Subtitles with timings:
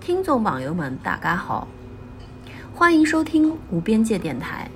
[0.00, 1.66] 听众网友们，大家好，
[2.74, 4.68] 欢迎收听无边界电台。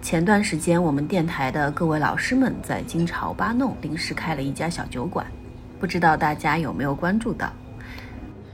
[0.00, 5.26] 前段时间，我们电台的各位老师们在金朝八弄临时开了一家小酒馆，
[5.80, 7.52] 不知道大家有没有关注到？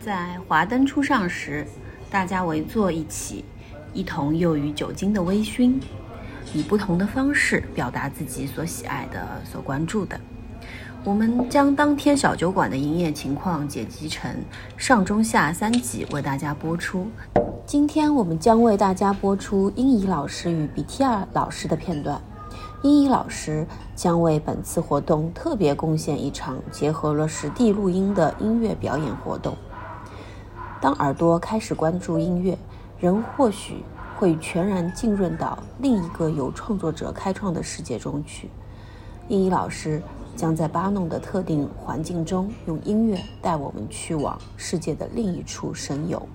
[0.01, 1.67] 在华灯初上时，
[2.11, 3.45] 大家围坐一起，
[3.93, 5.79] 一同囿于酒精的微醺，
[6.55, 10.19] 以不同的方式表达自己所喜爱的、所关注的。
[11.05, 14.29] 我们将当天小酒馆的营业情况剪辑成
[14.77, 17.07] 上中下三集为大家播出。
[17.65, 22.21] 今天我们将为大家播出英怡老师与 BTR 老师的片段。
[22.83, 29.57] 英怡老师将为本次活动特别贡献一场结合了实地录音的音乐表演活动。
[30.81, 32.57] 当耳朵开始关注音乐，
[33.01, 33.85] 人或许
[34.17, 38.51] 会全然浸润到另一个由创作者开创的世界中去。
[39.29, 40.03] 英一老师。
[40.37, 46.29] 将在巴弄的特定环境中，用音乐带我们去往世界的另一处神游。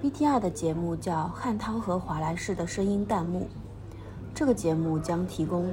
[0.00, 3.40] BTR 的节目叫《汉涛和华莱士的声音弹幕》，
[4.32, 5.68] 这个节目将提供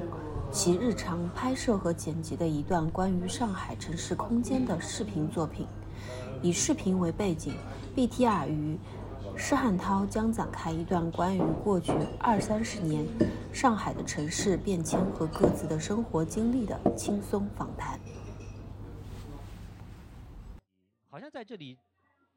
[0.50, 5.64] 其日常拍摄和剪辑的一段关于上海城市空间的视频作品，
[6.42, 7.54] 以视频为背景
[7.94, 8.76] ，BTR 与。
[9.36, 13.04] 施汉涛将展开一段关于过去二三十年
[13.52, 17.98] 上海的城市变迁和各自的生活经历的轻松访谈。
[21.10, 21.76] 好像在这里，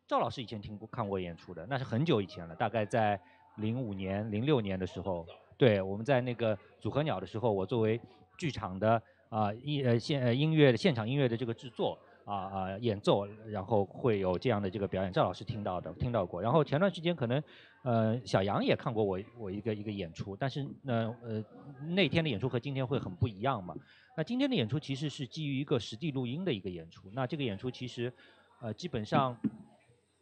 [0.08, 3.20] 赵老师以前听过看过演出的，那是很久以前了，大概在
[3.58, 5.26] 零五年、零六年的时候。
[5.58, 8.00] 对，我们在那个组合鸟的时候，我作为
[8.38, 11.98] 剧场的啊音呃现呃音乐的现场音乐的这个制作。
[12.26, 16.42] 啊啊，演奏，然后会有这样的这个表演，赵老师听到的，听到过。
[16.42, 17.42] 然后前段时间可能，
[17.84, 21.44] 呃，小杨也看过我我一个一个演出，但是呢，呃，
[21.90, 23.76] 那天的演出和今天会很不一样嘛。
[24.18, 27.10] 那今天的演出其实是基于一个实地录音的一个演出。
[27.14, 28.12] 那这个演出其实，
[28.60, 29.38] 呃，基本上，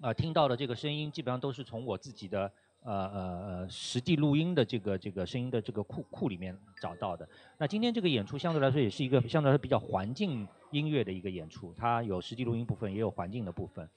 [0.01, 2.51] 啊，听到的这个声音基本上都是从我自己的。
[2.83, 3.21] 呃呃
[3.59, 7.27] 呃，实地录音的这个这个声音的这个库库里面找到的。
[7.57, 13.87] 那今天这个演出相对来说也是一个相对来说比较环境音乐的一个演出，它有实地录音部分，也有环境的部分。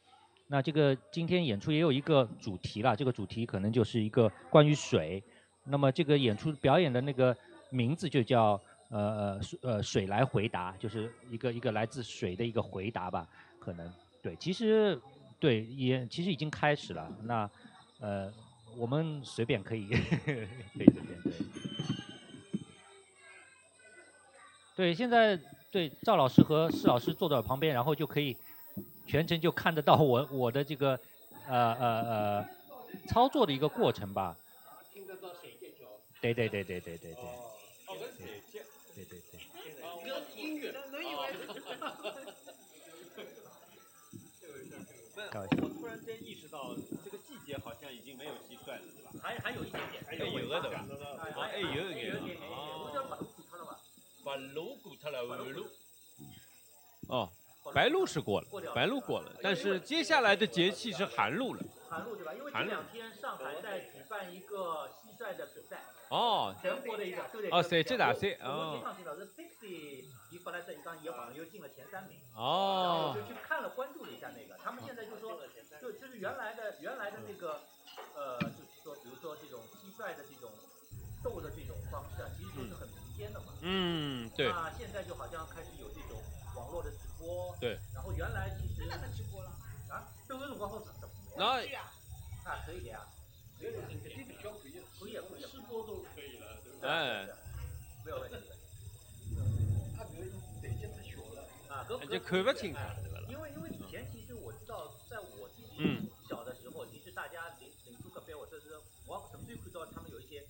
[0.47, 5.21] 那这个今天演出也有一个主题了，这个主题可能就是一个关于水。
[5.65, 7.37] 那么这个演出表演的那个
[7.71, 13.27] 名字就叫呃呃水呃水来回答，就是一个一个来自水的一个回答吧，
[13.59, 13.93] 可能
[14.23, 14.37] 对。
[14.37, 14.97] 其实
[15.41, 17.13] 对也其实已经开始了。
[17.25, 17.51] 那
[17.99, 18.33] 呃。
[18.77, 21.33] 我们随便可以， 可以随便对。
[24.77, 25.39] 对，现在
[25.71, 28.37] 对赵老师和施老师坐在旁边，然后就可以
[29.07, 30.99] 全程就看得到我我的这个
[31.47, 32.49] 呃呃呃
[33.09, 34.37] 操作的一个过程吧。
[34.93, 35.87] 听得到水剑桥。
[36.21, 37.23] 对对对对对对对。
[37.23, 38.63] 哦，跟水剑。
[38.95, 39.41] 对对对。
[40.05, 40.73] 跟音乐。
[40.93, 41.21] 能以为。
[45.35, 46.75] 我突然间意识到，
[47.47, 49.11] 这个季节好像已经没有蟋蟀了，是吧？
[49.23, 50.85] 还还有一点点，还有的吧？
[51.37, 52.17] 还有一点。
[52.51, 52.91] 哦。
[54.25, 55.65] 白鹭过脱了，白鹭。
[57.09, 57.31] 哦，
[57.73, 61.63] 白鹭是过了，白鹭过了，但是接下来的节气是寒露了。
[61.89, 62.35] 寒露对吧？
[62.35, 65.85] 因为这两天上海在举办一个蟋蟀的比赛。
[66.09, 66.53] 哦。
[66.61, 67.23] 全国的一个。
[67.53, 68.37] 哦，赛季大赛。
[68.43, 68.83] 哦。
[70.53, 72.19] 来这一刚也好像又进了前三名。
[72.35, 73.13] 哦。
[73.15, 75.39] 然后就去看了，关注了一下那个，他们现在就说，
[75.81, 77.61] 就就是原来的原来的那个，
[78.15, 80.51] 呃，就是说，比如说这种蟋蟀的这种
[81.23, 83.47] 斗的这种方式啊，其实都是很民间的嘛。
[83.63, 84.49] 嗯，对。
[84.49, 86.23] 那现在就好像开始有这种
[86.55, 87.55] 网络的直播。
[87.61, 87.79] 对。
[87.95, 88.87] 然后原来其实。
[88.89, 89.51] 现在直播了。
[89.89, 91.11] 啊，斗个辰光好直播。
[91.37, 91.45] 那。
[92.45, 93.07] 啊，可以的呀。
[93.59, 94.81] 可以，肯定比较可以。
[95.01, 96.89] 可以，可以，直播都可以了，对不对？
[96.89, 97.27] 哎。
[98.05, 98.37] 没有问题。
[101.89, 102.79] 就看不清楚，
[103.29, 110.43] 因为因为以前其实我知道，在我自己小的时候，其实大家邻邻居隔壁或者是我甚至看到他们有一些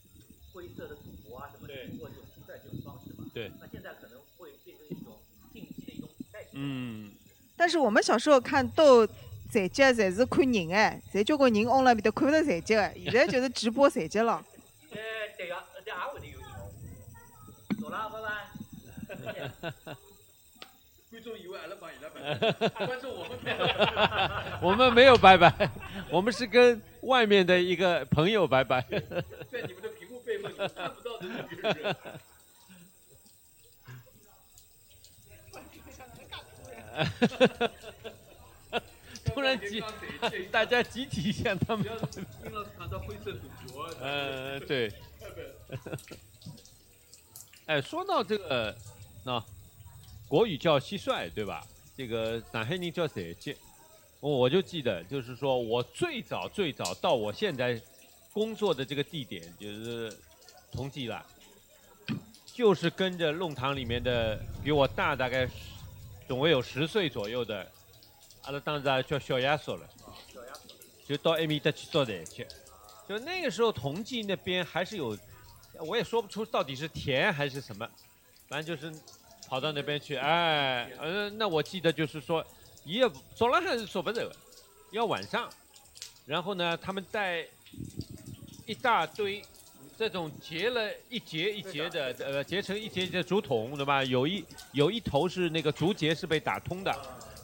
[0.53, 3.29] 灰色的赌博啊什么的，通过这种比赛这种方式嘛。
[3.35, 3.51] 对。
[3.61, 5.19] 那现在可能会变成一种
[5.53, 6.51] 竞技的一种代替。
[6.55, 7.13] 嗯。
[7.57, 9.07] 但是我们小时候看斗
[9.51, 14.45] 残疾，侪是看人哎，侪交关人嗡了面头看不到残疾的，现在就是直播残疾了。
[14.93, 14.99] 哎，
[15.37, 16.73] 对个，而且还会得有人哦。
[17.81, 19.97] 走了，拜拜。
[21.27, 24.59] 观众以为阿拉帮伊拉拜拜，观众我们拜拜。
[24.63, 25.53] 我们没有拜拜，
[26.09, 28.81] 我们是跟外面的一个朋友拜拜。
[28.81, 31.97] 在你们的屏幕背后，你看不到的那个人。
[39.25, 39.83] 突然集，
[40.53, 41.85] 大家集体向他们。
[41.85, 41.89] 不
[42.55, 43.85] 要看到灰色赌博。
[44.01, 44.93] 呃，对。
[47.67, 48.75] 哎，说到这个，
[49.25, 49.45] 那、
[50.29, 51.65] 国语叫蟋蟀对吧？
[51.97, 53.57] 这个上海人叫赛鸡，
[54.21, 57.81] 我就记得，就是说我最早最早到我现在
[58.33, 60.15] 工作的这个地点就是
[60.71, 61.25] 同济了，
[62.53, 65.49] 就是跟着弄堂里面的比我大大概
[66.29, 67.67] 总共有十岁左右的，
[68.43, 69.89] 阿拉当时叫小亚索了，
[71.07, 72.47] 就到埃面搭去做菜去。
[73.09, 75.17] 就那个时候同济那边还是有，
[75.79, 77.89] 我也说不出到底是田还是什么，
[78.49, 78.93] 反正就是
[79.47, 82.45] 跑到那边去，哎，呃，那我记得就是说，
[82.85, 84.35] 也早上还是说不着的，
[84.91, 85.49] 要晚上，
[86.27, 87.47] 然后呢，他们带
[88.67, 89.43] 一大堆
[89.97, 94.03] 这种结了一节一节的，呃，结成一节一节竹筒，对吧？
[94.03, 96.93] 有一有一头是那个竹节是被打通的，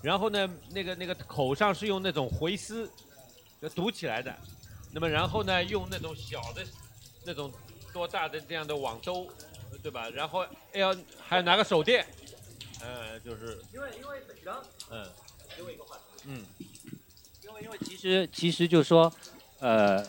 [0.03, 2.91] 然后呢，那个那个口上是用那种回丝
[3.61, 4.37] 就堵起来的，
[4.93, 6.65] 那么然后呢，用那种小的
[7.25, 7.51] 那种
[7.93, 9.29] 多大的这样的网兜，
[9.83, 10.09] 对吧？
[10.15, 10.41] 然后
[10.73, 10.95] 哎要
[11.27, 12.05] 还要拿个手电，
[12.81, 14.53] 呃，就是因为因为本身，
[14.91, 15.05] 嗯。
[15.55, 16.45] 给我一个话题，嗯。
[17.45, 19.13] 因为因为其实其实就是说，
[19.61, 20.03] 呃，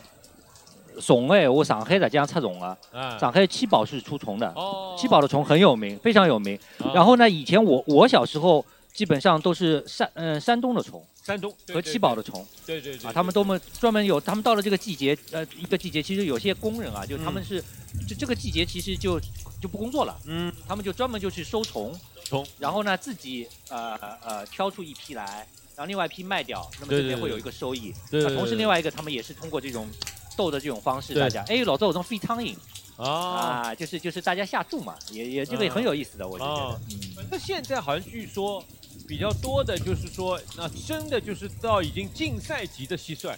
[1.01, 6.57] 虫哎，我上海实际上出虫啊，啊，上海七宝是出虫的，哦，七宝的虫很有名，非常有名。
[6.93, 17.63] 然后呢，以前我我小时候基本上都是山嗯、山东的虫山东和七宝的，虫对对对他们都们专门有，他们到了这个季节，呃，一个季节，其实有些工人啊，就他们嗯是，
[18.07, 19.19] 就这个季节其实就
[19.61, 27.93] 就不工作了，嗯他们就专门就去收虫，虫，然后呢自己呃呃挑出一批来，然后另外一批卖掉，那么这边会有一个收益。
[28.11, 29.87] 对那同时另外一个他们也是通过这种
[30.35, 32.53] 斗的这种方式，大家哎老赵有种飞苍蝇
[32.97, 33.07] 啊。
[33.07, 37.25] 啊，就是就是大家下注嘛，也也这个也很有意思的，我觉得哦，嗯。
[37.31, 38.61] 那现在好像据说
[39.07, 43.35] 比较多的就是说，那真的就是到已经竞赛级的蟋蟀，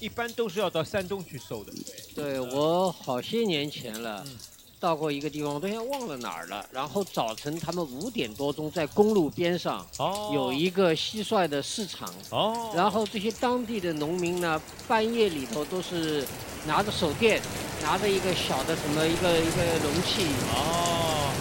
[0.00, 1.72] 一般都是要到山东去收的。
[2.14, 4.36] 对我好些年前了嗯，
[4.78, 6.64] 到过一个地方，我都像忘了哪儿了。
[6.70, 10.30] 然后早晨他们五点多钟在公路边上哦。
[10.34, 16.26] 有一个蟋蟀的市场，哦，然后这些当地的农民呢，半夜里头都是
[16.66, 17.40] 拿着手电，
[17.82, 21.32] 拿着一个小的什么一个一个容器，哦，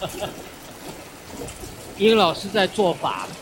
[2.02, 3.26] 殷老师在做法。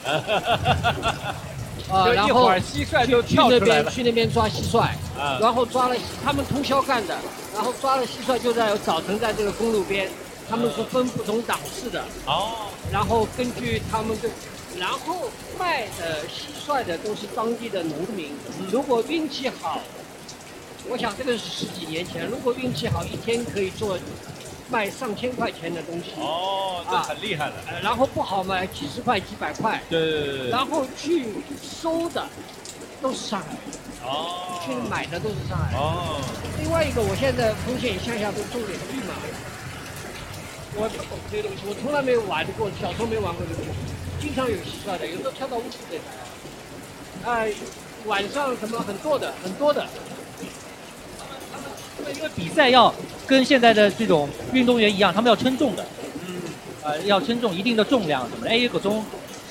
[1.91, 3.59] 啊，然后蟋蟀就去那。
[3.59, 4.79] 边去那边抓蟋蟀，
[5.19, 7.19] 啊，然后抓了，他们通宵干的，
[7.53, 10.09] 然后抓了蟋蟀就在早晨在这个公路边，
[10.49, 14.29] 他们是分不同档次的，哦，然后根据他们的，
[14.79, 15.29] 然后
[15.59, 18.31] 卖的蟋蟀的都是当地的农民，
[18.71, 19.81] 如果运气好，
[20.89, 23.99] 我想这个是十几年前，如果运气好，一天可以做
[24.71, 27.55] 卖上千块钱的东西，哦，这啊很厉害了。
[27.69, 30.51] 呃然后不好卖几十块、几百块，对对对对。
[30.51, 31.27] 然后去
[31.63, 32.25] 收的
[33.03, 34.61] 都是上海人，哦。
[34.65, 35.81] 去买的都是上海人。
[35.81, 36.21] 哦。
[36.61, 39.15] 另外一个，我现在丰县乡下都种点玉嘛，
[40.77, 43.81] 我不懂这些东西，我从来没有玩过，小时候没玩过这个东西，
[44.21, 45.99] 经常有蟋蟀的，有时候跳到屋子里
[47.25, 47.53] 来，哎、
[48.07, 49.87] 晚上什么很多的，很多的，
[52.15, 52.93] 因为比赛要
[53.27, 55.85] 跟现在的这种运动员一样，他们要称重的，
[56.27, 56.41] 嗯。
[56.83, 59.05] 呃，要称重一定的重量什么的，哎，各种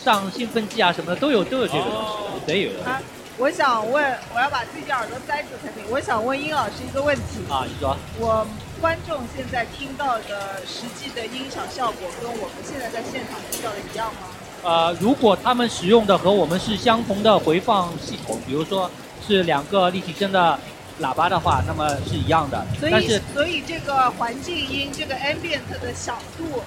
[0.04, 3.00] 上兴奋剂啊什么的都有都有这个东哦西，得有的啊，
[3.38, 5.84] 我想问，我要把自己耳朵塞住才行。
[5.92, 7.64] 我想问殷老师一个问题：啊。
[7.68, 8.46] 你说我
[8.82, 14.20] 观众现在听到的实际的音响效果，跟我们现在在现场听到的一样吗？
[14.64, 18.90] 呃，如果他们使用的和我们是相同的回放系统，比如说
[19.26, 20.60] 是两个立体声的
[21.02, 22.66] 喇叭的话，那么是一样的。
[22.80, 26.62] 所以所以这个环境音，这个 ambient 的响度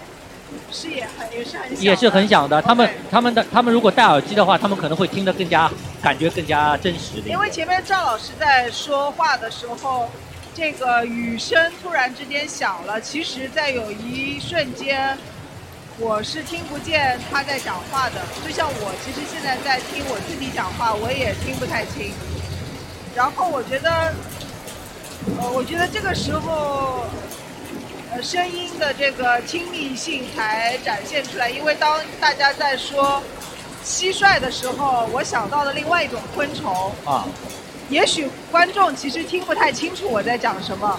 [0.70, 2.60] 是也很也是很响也是很响的。
[2.62, 5.70] 他们他们的他们如果戴耳机的话，他们可能会听得更加
[6.02, 7.20] 感觉更加真实。
[7.26, 10.10] 因为前面赵老师在说话的时候，
[10.54, 15.16] 这个雨声突然之间响了，其实在有一瞬间，
[15.98, 18.20] 我是听不见他在讲话的。
[18.46, 22.12] 就像我其实现在在听我自己讲话，我也听不太清。
[23.14, 23.90] 然后我觉得，
[25.38, 27.04] 呃，我觉得这个时候，
[28.10, 31.50] 呃，声音的这个亲密性才展现出来。
[31.50, 33.22] 因为当大家在说
[33.84, 36.92] 蟋蟀的时候，我想到了另外一种昆虫。
[37.04, 37.26] 啊，
[37.90, 40.98] 也许观众其实听不太清楚我在讲什么，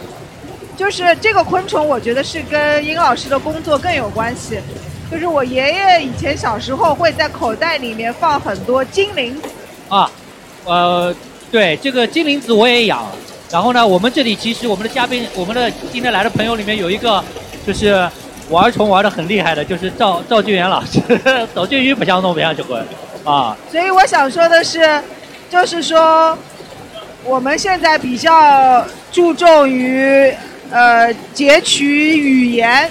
[0.77, 4.59] 就是这个昆虫，我觉得是跟殷老师的工作更有关系。
[5.11, 9.39] 就是我爷爷以前小时候会在口袋里面放很多精灵，
[9.89, 10.09] 啊，
[10.65, 11.15] 呃，
[11.53, 13.05] 对，这个金铃子我也养。
[13.51, 17.23] 然后呢，我们这里其实我们的嘉宾，我们的今天来的朋友里面有一个，
[17.63, 18.09] 就是
[18.49, 20.99] 玩虫玩的很厉害的，就是赵赵俊元老师，
[21.53, 22.83] 赵俊宇不想弄不想结婚
[23.23, 24.99] 啊，所以我想说的是，
[25.47, 26.35] 就是说，
[27.23, 30.33] 我们现在比较注重于
[30.71, 31.85] 呃截取
[32.17, 32.89] 语言，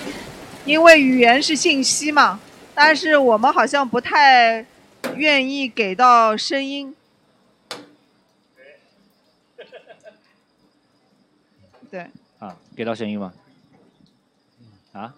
[0.65, 2.39] 因为语言是信息嘛。
[2.77, 4.65] 但是我们好像不太
[5.17, 6.95] 愿意给到声音。
[11.93, 12.11] 对。
[12.39, 13.35] 啊，给到声音吗？
[14.93, 15.15] 啊？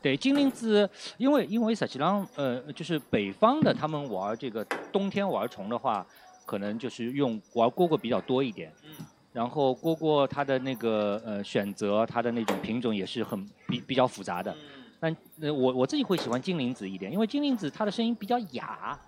[0.00, 6.06] 对，金铃子，因为因为实际上，呃，就是北方的他们玩这个冬天玩虫的话，
[6.46, 8.72] 可能就是用玩蝈蝈比较多一点。
[8.84, 8.90] 嗯。
[9.32, 14.52] 然后蝈蝈它的那个呃选择，它的那种品种也是很比比较复杂的。
[14.52, 14.84] 嗯。
[15.00, 18.98] 但那我我自己会喜欢金铃子一点，因为金铃子它的声音比较哑。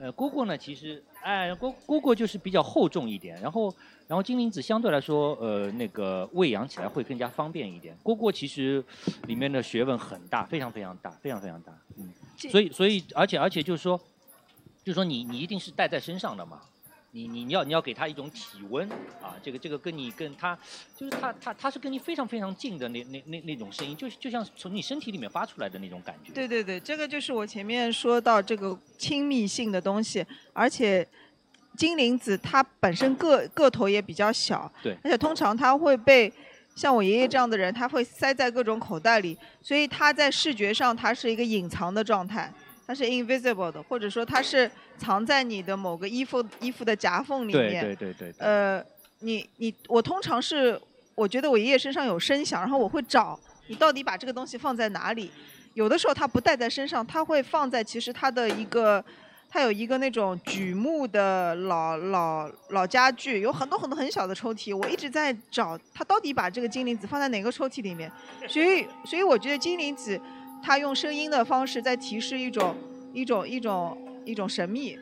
[0.00, 0.06] 嗯。
[0.06, 3.72] 呃，蝈蝈呢，其实哎，蝈蝈蝈就是比较厚重一点，然后。
[4.10, 7.96] 然后金铃子相对来说，呃，那个喂养起来会更加方便一点。
[8.02, 8.84] 蝈蝈其实
[9.28, 11.72] 里面的学问很大，非常非常大，非常非常大。
[11.96, 13.96] 嗯，所以所以而且而且就是说，
[14.82, 16.60] 就是说你你一定是带在身上的嘛，
[17.12, 18.88] 你你你要你要给他一种体温
[19.22, 20.58] 啊，这个这个跟你跟他
[20.96, 26.32] 就是他他他是跟你非常非常近的那那那那种声音，就就像从你身体里面发出来的那种感觉。
[26.32, 31.06] 对对对，这个就是我前面说到这个亲密性的东西，而且。
[31.76, 36.30] 金铃子它本身个个头也比较小，对，而且通常它会被
[36.74, 42.52] 像我爷爷这样的人，他会塞在各种口袋里，所以它在视觉上它是一个隐藏的状态，
[42.90, 44.68] 它是 invisible 的，或者说它是
[44.98, 47.84] 藏在你的某个衣服衣服的夹缝里面。
[47.84, 48.34] 对对对对。
[48.40, 48.84] 呃，
[49.20, 50.76] 你你我通常是
[51.14, 55.30] 我觉得我爷爷身上有声响，然后我会找你到底把这个东西放在哪里，
[55.74, 59.04] 有的时候他不带在身上，他会放在其实他的一个。
[59.52, 64.76] 他有一个那种榉木的老老老家具，有很多很多很小的抽屉。
[64.76, 68.08] 我一直在找他到底把这个精灵子放在哪个抽屉里面。
[68.46, 70.20] 所以，所以我觉得精灵子
[70.62, 72.76] 他用声音的方式在提示一种
[73.12, 74.98] 一种一种一种神秘。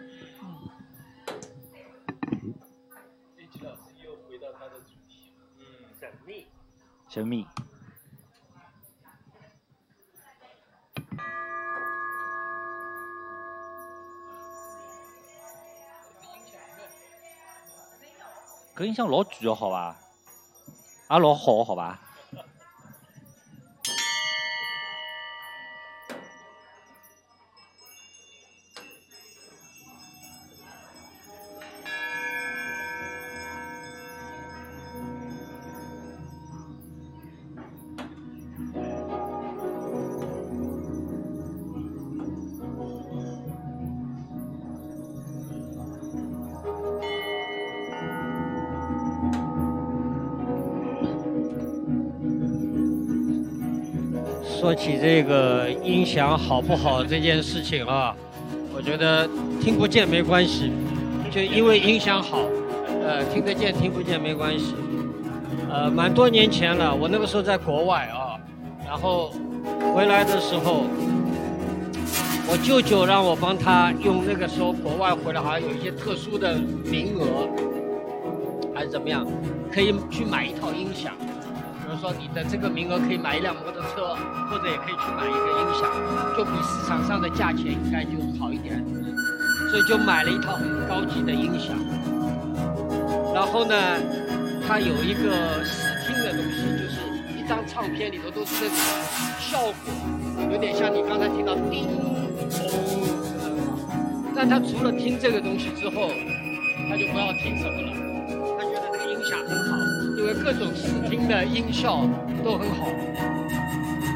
[6.00, 6.47] 神秘，
[7.09, 7.47] 神秘。
[18.75, 19.99] 隔音箱老巨哦，好吧，
[21.11, 22.00] 也老好，好吧。
[54.78, 58.14] 起这个音响好不好这件事情啊，
[58.75, 59.28] 我觉得
[59.61, 60.73] 听不见没关系，
[61.30, 62.38] 就因为音响好，
[63.04, 64.75] 呃，听得见听不见没关系。
[65.70, 68.38] 呃，蛮多年前了，我那个时候在国外啊，
[68.87, 69.32] 然后
[69.94, 70.85] 回来的时候，
[72.49, 76.54] 我舅舅让我帮他用那个时候国外回来好像有一些特殊的
[76.85, 77.49] 名额，
[78.75, 79.26] 还是怎么样，
[79.70, 81.12] 可以去买一套音响。
[81.88, 84.14] 比如说你的这个名额可以买一辆摩托车，
[84.50, 85.88] 或者也可以去买一个音响，
[86.37, 88.85] 就比市场上的价钱应该就好一点，
[89.71, 91.75] 所以就买了一套很高级的音响。
[93.35, 93.75] 然后呢，
[94.68, 97.00] 它有一个试听的东西，就是
[97.40, 98.76] 一张唱片里头都是那种
[99.40, 102.14] 效果，有点像你刚才听到叮咚，
[104.37, 106.11] 但他除了听这个东西之后，
[106.90, 107.92] 他就不要听什么了，
[110.49, 112.09] 各种视听的音效
[112.43, 112.87] 都很好，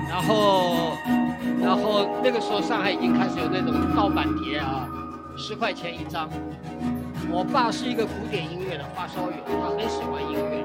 [0.09, 0.97] 然后，
[1.61, 4.89] 然后那个时候上海已经开始有那种盗版碟啊，
[5.37, 6.31] 十块钱一张。
[7.31, 10.65] 我爸是一个古典音乐的发烧友，他很喜欢音乐，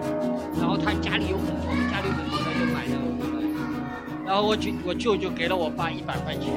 [0.57, 4.25] 然后他家里有很多，家里很多，他就买那个。
[4.25, 6.47] 然后我舅我舅舅给了我爸一百块钱，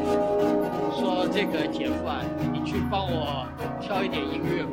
[0.95, 3.45] 说这个姐夫啊，你去帮我
[3.81, 4.71] 挑一点音乐吧。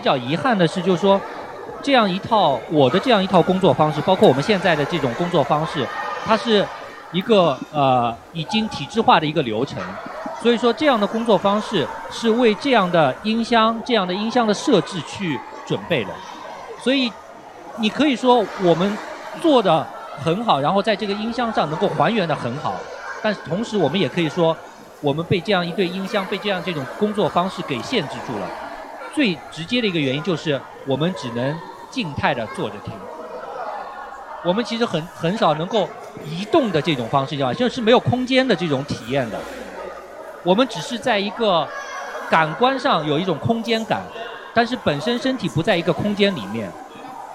[0.00, 1.20] 比较遗憾的是，就是说，
[1.82, 5.86] 这样一套我的这样一套工作方式，包括我们现在的这种工作方式，
[6.24, 6.66] 它是
[7.12, 9.78] 一个呃已经体制化的一个流程。
[10.42, 16.10] 所以说，这样的工作方式是为这样的音箱、这样的音箱的设置去准备的。
[16.82, 17.12] 所以，
[17.76, 18.96] 你可以说我们
[19.42, 19.86] 做的
[20.24, 22.72] 很好，然后在这个音箱上能够还原的很好，
[23.22, 24.56] 但是同时我们也可以说，
[25.02, 28.46] 我们被这样一对音箱、被这样这种工作方式给限制住了。
[29.14, 31.58] 最直接的一个原因就是我们只能
[31.90, 32.92] 静态的坐着听，
[34.44, 35.88] 我们其实很很少能够
[36.24, 37.54] 移动的这种方式，知道吧？
[37.54, 39.38] 就是没有空间的这种体验的。
[40.44, 41.66] 我们只是在一个
[42.30, 44.00] 感官上有一种空间感，
[44.54, 46.70] 但是本身身体不在一个空间里面。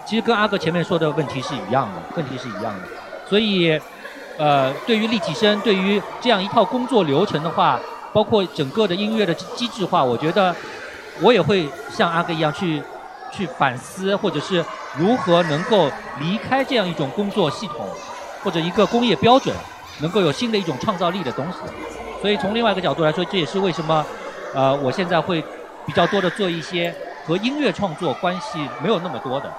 [0.05, 2.87] 其实跟阿哥前面说的问题是一样的，问题是一样的。
[3.27, 3.77] 所以，
[4.37, 7.79] 呃，对于立体声，对于这样一套工作流程的话，
[8.13, 10.55] 包括整个的音乐的机制化，我觉得。
[11.21, 12.81] 我也会像阿哥一样去
[13.31, 14.63] 去反思，或者是
[14.97, 17.87] 如何能够离开这样一种工作系统
[18.43, 19.55] 或者一个工业标准，
[19.99, 21.57] 能够有新的一种创造力的东西。
[22.21, 24.05] 所以从另外一个角度来说，这也是为什么
[24.53, 25.43] 呃我现在会
[25.85, 26.93] 比较多的做一些
[27.25, 29.51] 和音乐创作关系没有那么多的，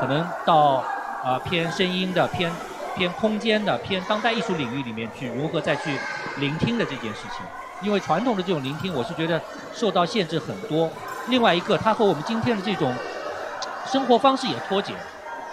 [0.00, 0.82] 可能到
[1.24, 2.50] 呃偏声音的、偏
[2.96, 5.98] 偏空间的、偏当代艺术领域里面去，如何再去
[6.36, 7.44] 聆听的这件事情。
[7.84, 9.40] 因为传统的这种聆听，我是觉得
[9.74, 10.90] 受到限制很多。
[11.28, 12.92] 另外一个，它和我们今天的这种
[13.86, 14.94] 生活方式也脱节。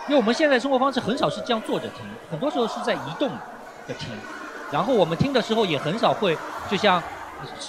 [0.08, 3.30] 因为我们现在生活方式很少是这样坐着听，很多时候是在移动
[3.88, 4.10] 的听。
[4.72, 6.36] 然后我们听的时候也很少会，
[6.70, 7.02] 就像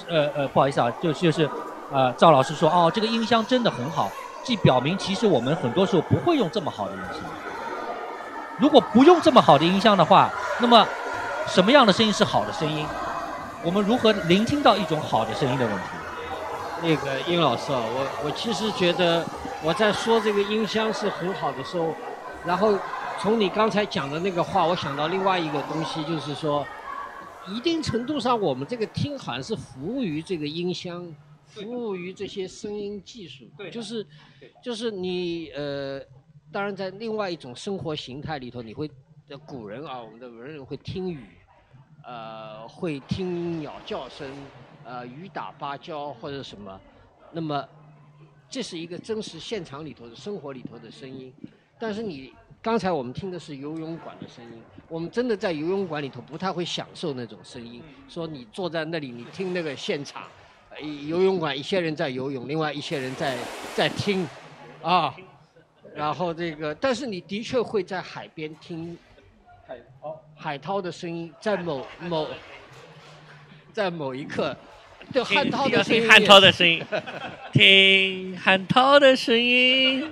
[0.09, 1.49] 呃呃，不好意思啊，就就是
[1.93, 4.11] 呃，赵老师说哦，这个音箱真的很好，
[4.45, 7.21] 既表明其实我们很多时候不会用这么好的音箱。
[8.59, 10.87] 如果不用这么好的音箱的话，那么
[11.47, 12.87] 什么样的声音是好的声音？
[13.65, 15.83] 我们如何聆听到一种好的声音的问题？
[16.83, 19.25] 那个殷老师啊，我我其实觉得
[19.63, 21.95] 我在说这个音箱是很好的时候，
[22.45, 22.77] 然后
[23.21, 26.67] 从你刚才讲的那个话，我想到另外一个东西，就是说，
[27.47, 31.07] 一定程度上我们这个听好像是服务于这个音箱，
[31.47, 34.05] 服务于这些声音技术，就是
[34.61, 36.01] 就是你呃，
[36.51, 38.91] 当然在另外一种生活形态里头，你会
[39.29, 41.25] 的古人啊，我们的文人会听雨。
[42.05, 44.29] 呃，会听鸟叫声，
[44.85, 46.81] 呃，雨打芭蕉或者什么，
[47.31, 47.65] 那么
[48.51, 51.33] 这是一个真实现场里头的生活里头的声音。
[51.79, 57.81] 但是你刚才我们听的是游泳馆的声音，我们真的在游泳馆里头不太会享受那种声音。
[58.09, 60.25] 说你坐在那里，你听那个现场，
[61.07, 63.39] 游泳馆一些人在游泳，另外一些人在
[63.77, 64.27] 在听，
[64.83, 65.15] 啊，
[65.95, 68.99] 然后这个，但是你的确会在海边听。
[69.67, 72.27] 海涛海涛的声音在某某，
[73.73, 74.57] 在某一刻，
[75.13, 76.85] 对汉涛的声音汉涛的声音，
[77.53, 80.11] 听汉涛的声音。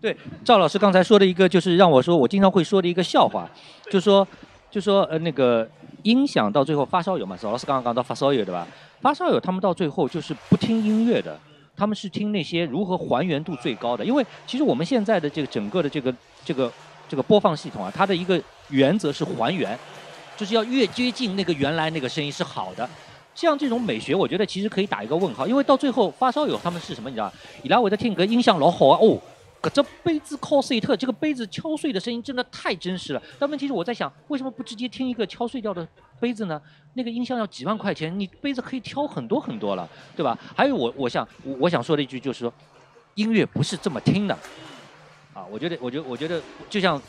[0.00, 3.50] 对，赵老师刚才说的一个，就是让我说我经常会说的一个笑话，
[3.90, 4.26] 就说
[4.70, 5.68] 就说呃那个
[6.04, 8.66] 音响到最后发烧友嘛，赵老师刚刚讲到发烧友对吧？
[9.00, 11.38] 发烧友他们到最后就是不听音乐的，
[11.78, 16.12] 他们是听那些如何还原度最高的，因为其实我们现在的这个整个的这个
[16.44, 16.70] 这个
[17.08, 19.78] 这个播放系统啊，它的一个原则是还原，
[20.36, 22.88] 就是要越接近那个原来那个声音是好的。
[23.34, 27.08] 像这种美学，我觉得其实可以打一个问号，因为到最后发烧友他们是什么？
[27.08, 29.16] 你知道，以拉维的听歌音响老好啊，哦，
[29.60, 33.22] 搁这杯子敲碎特，这个杯子敲碎的声音真的太真实了。
[33.38, 35.86] 但问题是我在想，为什么不直接听一个敲碎掉的
[36.20, 36.60] 杯子呢？
[36.94, 40.38] 那个音箱要几万块钱，你杯子可以挑很多很多了，对吧？
[40.56, 42.52] 还有我我想我我想说的一句就是说，
[43.14, 44.34] 音乐不是这么听的，
[45.34, 46.40] 啊，我觉得我觉得我觉得
[46.70, 47.00] 就像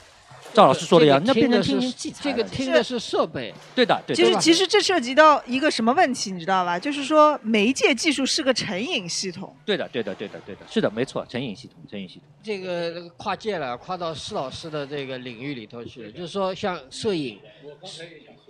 [0.54, 4.24] 赵老师说的一样，那变成听音器材这个听的是设备，对的对的。
[4.24, 6.78] 其实其实这涉及到一个什么问题，你知道吧？
[6.78, 9.56] 就是说媒介技术是个成瘾系统。
[9.66, 12.24] 对的对的对的对的，是的没错，成瘾系统成瘾系统。
[12.42, 16.12] 这个这个跨界了，跨到施老师的这个领域里头去了。
[16.12, 17.40] 就是说，像摄影，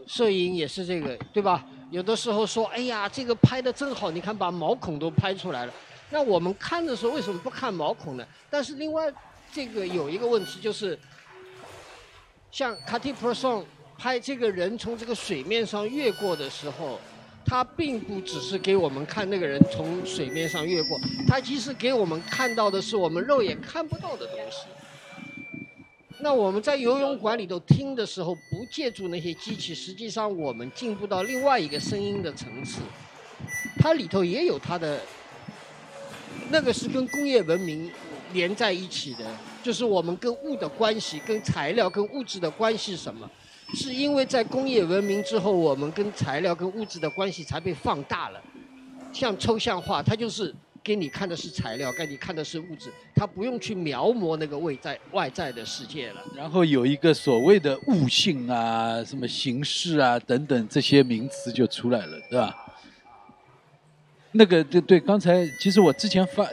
[0.07, 1.65] 摄影也是这个，对吧？
[1.91, 5.73] 有的时候说，哎呀，这个拍的真好，你看把毛孔都拍出来了。
[6.11, 8.25] 那我们看的时候为什么不看毛孔呢？
[8.49, 9.11] 但是另外
[9.51, 10.97] 这个有一个问题就是，
[12.51, 13.65] 像卡蒂普松
[13.97, 16.99] 拍这个人从这个水面上越过的时候，
[17.45, 24.65] 它并不只是给我们看那个人从水面上越过，它其实给我们看到的是我们肉眼看不到的东西。
[26.21, 32.81] 那我们在游泳馆里头听的时候，不借助那些机器，实际上我们进步到另外一个声音的层次，
[33.77, 34.99] 它里头也有它的，
[36.49, 37.89] 那个是跟工业文明
[38.33, 39.25] 连在一起的，
[39.63, 43.29] 就是我们跟物的关系、跟材料、跟物质的关系什么？
[43.75, 48.41] 是因为在工业文明之后，我们跟材料、跟物质的关系才被放大了。
[49.13, 50.51] 像抽象画，它就是
[50.83, 56.23] 给你看的是材料，给你看的是物质，它不用去描摹那个外在外在的世界了。
[56.35, 62.55] 然后有一个所谓的悟性啊、什么形式啊等等这些名词就出来了，对吧？
[64.31, 66.47] 那个对对，刚才其实我之前发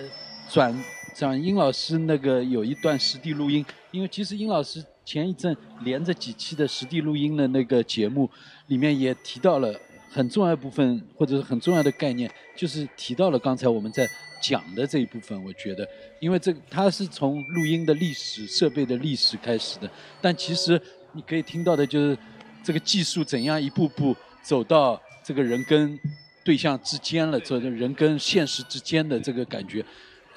[0.50, 0.74] 转
[1.18, 8.28] 像殷老师那个有一段实地录音，因为其实殷老师前一阵连着几期的实地录音的那个节目
[8.66, 9.74] 里面也提到了
[10.10, 14.06] 很重要一部分或者是很重要的概念，就是提到了刚才我们在
[14.42, 15.42] 讲的这一部分。
[15.42, 15.88] 我觉得，
[16.20, 20.78] 因为这个它是从录音的历史、设备的历史开始的，但其实
[21.12, 22.18] 你可以听到的就是
[22.62, 25.98] 这个技术怎样一步步走到这个人跟
[26.44, 29.82] 对象之间了，这个人跟现实之间的这个感觉，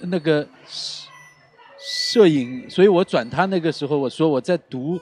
[0.01, 1.07] 那个摄
[1.79, 4.99] 摄影，所以我转他那个时候，我说我在读，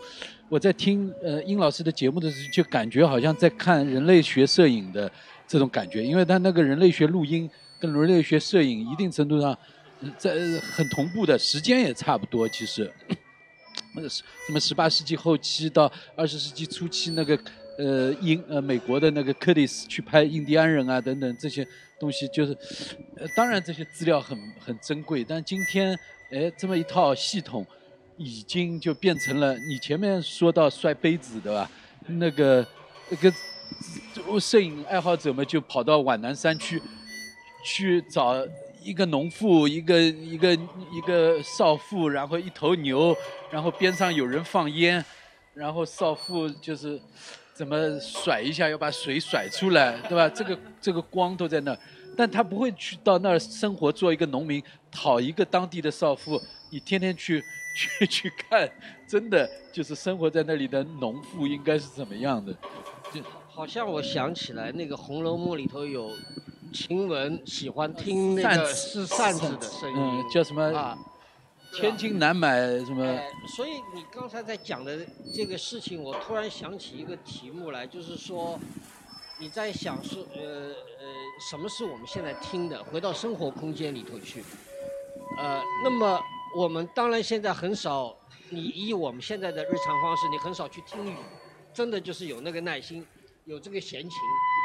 [0.49, 5.12] 我在听呃殷老师的节目的时候，就感觉好像在看人类学摄影的
[5.47, 9.57] 这种感觉，因为他那个人类学录音跟人类学摄影一定程度上
[10.17, 12.91] 在很同步的，时间也差不多，其实。
[13.95, 17.38] 那是什么十八世纪后期到二十世纪初期那个
[17.78, 21.68] 呃英呃美国的那个克里斯去拍印第安人啊等等这些
[22.00, 22.58] 东西，就是
[23.16, 25.98] 呃当然这些资料很很珍贵，但今天
[26.32, 27.66] 哎这么一套系统
[28.18, 31.70] 已经就变成了你前面说到摔杯子对吧？
[32.08, 32.66] 那个
[33.10, 33.32] 那个
[34.40, 36.82] 摄影爱好者们就跑到皖南山区
[37.66, 38.36] 去找
[38.82, 43.13] 一个农妇，一个一个一个少妇，然后一头牛，
[43.52, 45.04] 然后边上有人放烟，
[45.54, 46.98] 然后少妇就是
[47.58, 50.30] 怎么甩一下，要把水甩出来，对吧？
[50.30, 51.80] 这个这个光都在那儿，
[52.15, 56.39] 但他不会去到那儿生活，做一个农民，讨一个当地的少妇，
[56.70, 57.43] 你天天去
[57.76, 58.70] 去去看，
[59.08, 62.54] 真的就是生活在那里的农妇应该是怎么样的？
[63.12, 66.12] 就好像我想起来，那个《红楼梦》里头有
[66.72, 70.62] 晴雯喜欢听那个扇子是扇子的声音，嗯，叫什么？
[70.78, 70.96] 啊，
[71.78, 73.06] 千金难买什么？
[73.06, 78.60] 哎，所以你刚才在讲的这个事情，我突然想起一个题目来，就是说
[79.38, 81.06] 你在想说，呃呃，
[81.52, 82.84] 什么是我们现在听的？
[82.86, 84.44] 回到生活空间里头去，
[85.38, 86.20] 呃，那么
[86.56, 88.18] 我们当然现在很少，
[88.50, 91.16] 你以我们现在的日常方式，你很少去听雨，
[91.72, 93.06] 真的就是有那个耐心，
[93.46, 94.12] 有这个闲情，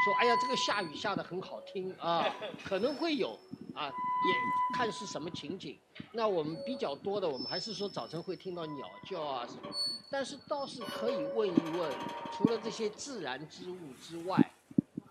[0.03, 2.25] 说哎呀，这个下雨下的很好听啊，
[2.65, 3.39] 可能会有
[3.73, 5.79] 啊，也看是什么情景。
[6.11, 9.73] 那我们比较多的，我们还是说早晨会听到鸟叫啊什么，
[10.11, 11.91] 但是倒是可以问一问，
[12.31, 14.51] 除了这些自然之物之外，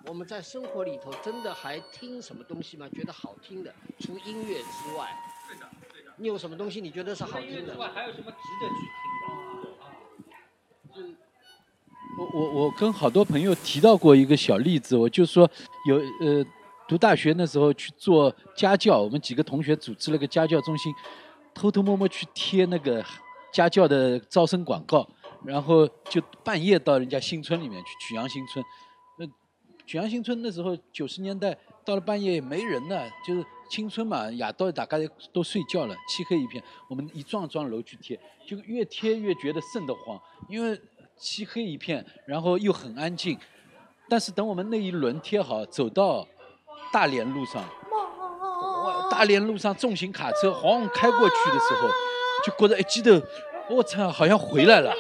[0.07, 2.88] 我们在生活里头真的还听什么东西吗？
[2.94, 5.16] 觉得好听的，除音乐之外，
[5.48, 6.12] 对的，对的。
[6.16, 7.88] 你有什么东西你觉得是好听的之外？
[7.94, 8.74] 还有什么值得去
[10.94, 11.21] 听的？
[12.18, 15.51] 我我我跟好多朋友提到过一个小例子，我就说
[15.88, 16.44] 有呃
[16.87, 20.92] 读大学那时候去做家教，我们几个同学组织了个家教中心，
[21.55, 23.03] 偷偷摸摸去贴那个
[23.53, 25.09] 家教的招生广告，
[25.42, 28.62] 然后就半夜到人家新村里面去，曲阳新村。
[29.18, 29.27] 那
[29.87, 34.98] 曲阳新村那时候九十年代到了半夜没人呢，就是青春嘛，夜到大家
[35.33, 40.79] 都睡觉了，漆黑一片，我们一幢幢楼去贴，就越贴越觉得瘆得慌，因为
[41.22, 43.38] 漆黑一片，然后又很安静。
[44.08, 46.26] 但是等我们那一轮贴好，走到
[46.92, 51.88] 大连路上，哇大连路上重型卡车晃开过去的时候，
[52.44, 53.22] 就觉得一激动
[53.70, 54.92] 我操，好像回来了。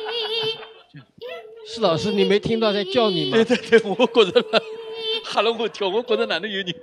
[1.66, 3.36] 是老师，你没听到在叫你吗？
[3.36, 4.62] 对对对，我觉着了，
[5.26, 6.72] 吓了我一跳，我觉着哪能有你？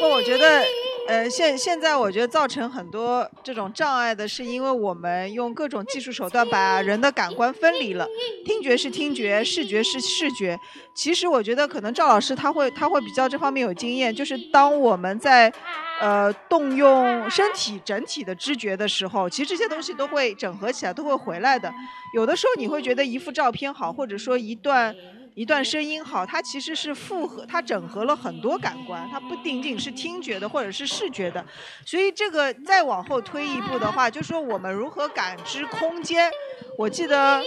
[0.00, 0.64] 不，我觉得，
[1.06, 8.08] 呃，现现在我觉得造成很多这种障碍的是，因为我们用各种技术手段把人的感官分离了，
[8.44, 10.58] 听觉是听觉，视觉是视觉。
[10.94, 15.52] 其实我觉得可能赵老师他会他会比较这方面有经验，就是当我们在
[16.00, 21.70] 呃动用身体整体的知觉的时候，其实这些东西都会整合起来，都会回来的。
[22.14, 24.94] 有的时候你会觉得一幅照片好，或者说一段。
[25.34, 31.44] 一段声音好，它其实是复合，它整合了很多感官，它不仅仅是听觉的或者是视觉的，
[31.84, 36.30] 所以这个再往后推一步的话，就说我们如何感知空间。
[36.78, 37.42] 我记得，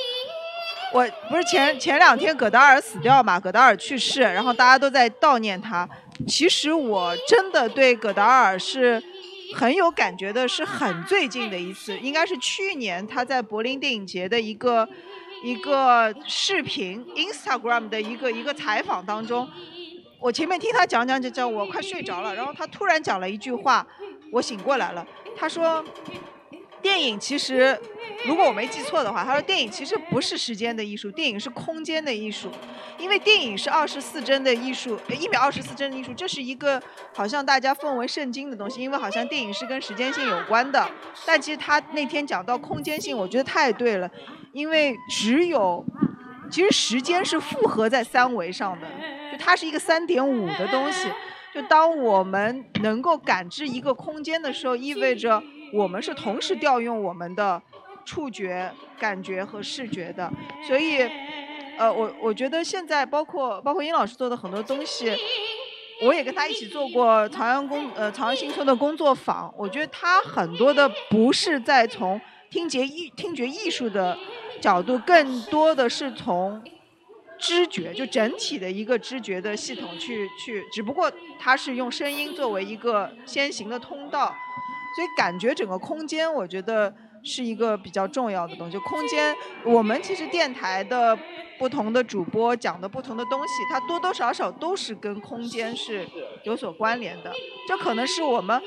[0.94, 5.88] 我不是前前两天葛达尔死掉嘛，葛达尔去世，然后大家都在悼念他。
[6.28, 9.02] 其实我真的对葛达尔是
[9.56, 14.86] 很有感觉的，是很最近的一次，应该是去年他在柏林电影节的一个。
[15.44, 19.48] 一个视频，Instagram 的一个一个采访当中，
[20.20, 22.36] 我前面听他讲讲讲讲，我快睡着了。
[22.36, 23.86] 然后他突然讲了一句话，
[24.32, 25.06] 我醒过来了。
[25.38, 25.84] 他说，
[26.82, 27.80] 电影其实，
[28.26, 32.50] 如果我没记错的话，他说电影其实不是时间的艺术，电影是空间的艺术。
[32.98, 36.82] 因为电影是二十四帧的艺术，一秒二十四帧的艺术，这是一个
[37.14, 40.90] 好像大家奉为圣经的东西，因为好像电影是跟时间性有关的。
[41.24, 44.10] 但其实他那天讲到空间性，我觉得太对了。
[44.54, 45.84] 因为只有，
[46.50, 48.88] 其实时间是复合在三维上的，
[49.32, 51.10] 就它是一个三点五的东西。
[51.54, 55.42] 就当我们能够感知一个空间的时候，意味着
[55.74, 57.60] 我们是同时调用我们的
[58.06, 60.32] 触觉、感觉和视觉的。
[60.68, 61.10] 所以，
[61.78, 65.16] 呃，我我觉得现在包括包括殷老师做的很多东西，
[66.04, 69.52] 我也跟他一起做过朝阳工呃朝阳新村的工作坊。
[69.58, 74.18] 我觉得他很多的不是在从听觉艺听觉艺术的。
[74.60, 76.60] 角度更多的是从
[77.38, 84.34] 知觉，就整体的一个知觉的系统去去，只不过它是用声音作为一个先行的通道，
[84.96, 86.92] 所以感觉整个空间，我觉得
[87.24, 88.80] 是一个比较重要的东西。
[88.80, 91.16] 空间，我们其实电台的
[91.60, 96.04] 不同的主播讲的不同的东西，它多多少少都是跟空间是
[96.46, 97.32] 有所关联的。
[97.68, 98.60] 这可能是我们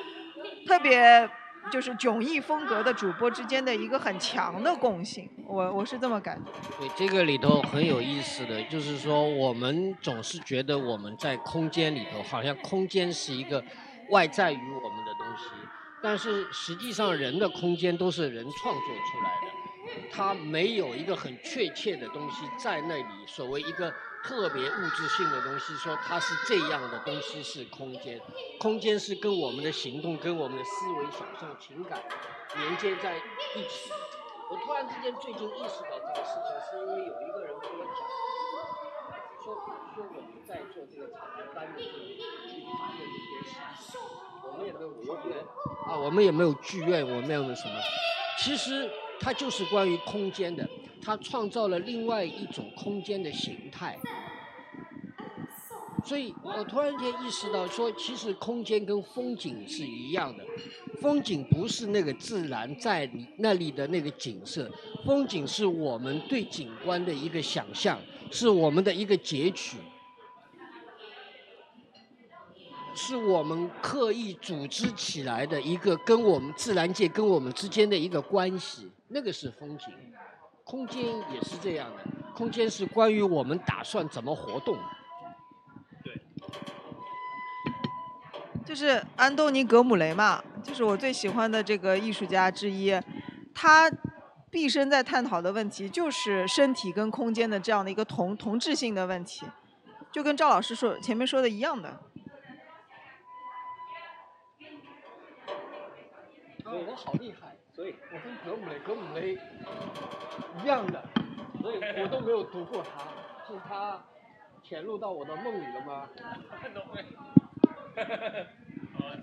[0.68, 1.28] 特别。
[1.70, 6.50] 就是迥异风格的主播之间的一个很强的共性，我我是这么感觉。
[6.78, 13.64] 对，这个里头很有意思的就是说，我们总是觉得我们在空间里头，好像空间是一个
[14.10, 15.44] 外在于我们的东西，
[16.02, 23.92] 但是实际上人的空间都是人创作出来的，它没有一个很确切的东西在那里，所谓一个。
[24.22, 28.20] 特别物质性的东西，说它是这样的东西是空间，
[28.58, 32.02] 空间是跟我们的行动、跟我们的思维、想象、情感
[32.56, 33.90] 连接在一起。
[34.50, 37.94] 我突然之间最近意识到这个事情，是因为有一个人跟我讲，
[39.42, 39.54] 说
[39.94, 41.98] 说我们在做这个草台班的时候
[42.46, 43.50] 去发现一件事
[43.92, 44.00] 情，
[44.44, 45.38] 我们也没有剧院
[45.86, 47.74] 啊，我们也没有剧院，我们也没有什么，
[48.38, 50.68] 其实它就是关于空间的。
[51.02, 53.98] 它创造了另外一种空间的形态，
[56.04, 60.44] 所以我突然间意识到，说其实空间跟风景是一样的，
[61.00, 64.70] 风景不是那个自然在那里的那个景色，
[65.04, 67.98] 风景是我们对景观的一个想象，
[68.30, 69.78] 是我们的一个截取，
[72.94, 79.86] 是我们刻意组织起来的一个跟我们自然界跟我们之间的一个关系，那个是风景。
[80.70, 84.78] 空间也是这样的，空间是关于我们打算怎么活动。
[86.04, 86.14] 对，
[88.64, 92.96] 就是安东尼·格姆雷嘛，就是我最喜欢的这个艺术家之一，
[93.52, 93.90] 他
[94.48, 99.44] 毕生在探讨的问题就是身体跟空间的这样的一个同同质性的问题，
[100.12, 101.98] 就跟赵老师说前面说的一样的。
[106.64, 107.49] 我好厉害。
[107.80, 109.38] 对，我跟格姆雷，格姆雷
[110.62, 111.02] 一样的，
[111.62, 113.00] 所以我都没有读过他，
[113.50, 113.98] 是他
[114.62, 116.06] 潜入到我的梦里了吗？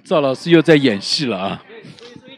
[0.03, 1.61] 赵老师又在演戏了啊！
[1.67, 1.83] 所以
[2.15, 2.35] 所以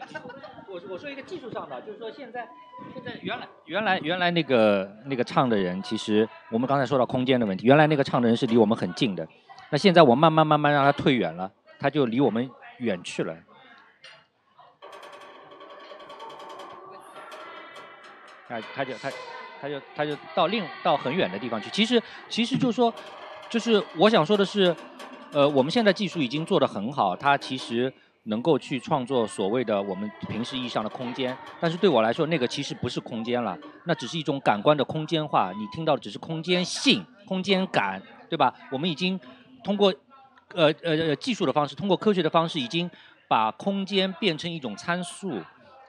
[0.68, 2.46] 我我说一个技术上的，就是说现在
[2.92, 9.26] 现在原来原来原来那个那个唱的人，其实我们刚才说到空间的问题，原来那个唱的人是离我们很近的，
[9.70, 13.34] 那现在我慢慢慢慢让他退远了，他就离我们远去了。
[18.50, 19.10] 他他就他
[19.60, 21.70] 他就他就到另到很远的地方去。
[21.70, 22.92] 其实其实就是说，
[23.48, 24.74] 就是我想说的是，
[25.32, 27.92] 呃，我们现在技术已经做得很好，它其实
[28.24, 31.36] 能够去创作所谓的我们平时意义上的空间。
[31.60, 35.52] 但是对我来说，那个其实不是空间了，那只是一种感官的空间化。
[35.56, 38.52] 你听到的只是空间性、空间感，对吧？
[38.72, 39.18] 我们已经
[39.62, 39.94] 通过
[40.54, 42.90] 呃呃呃技术的方式，通过科学的方式，已经
[43.28, 45.40] 把空间变成一种参数。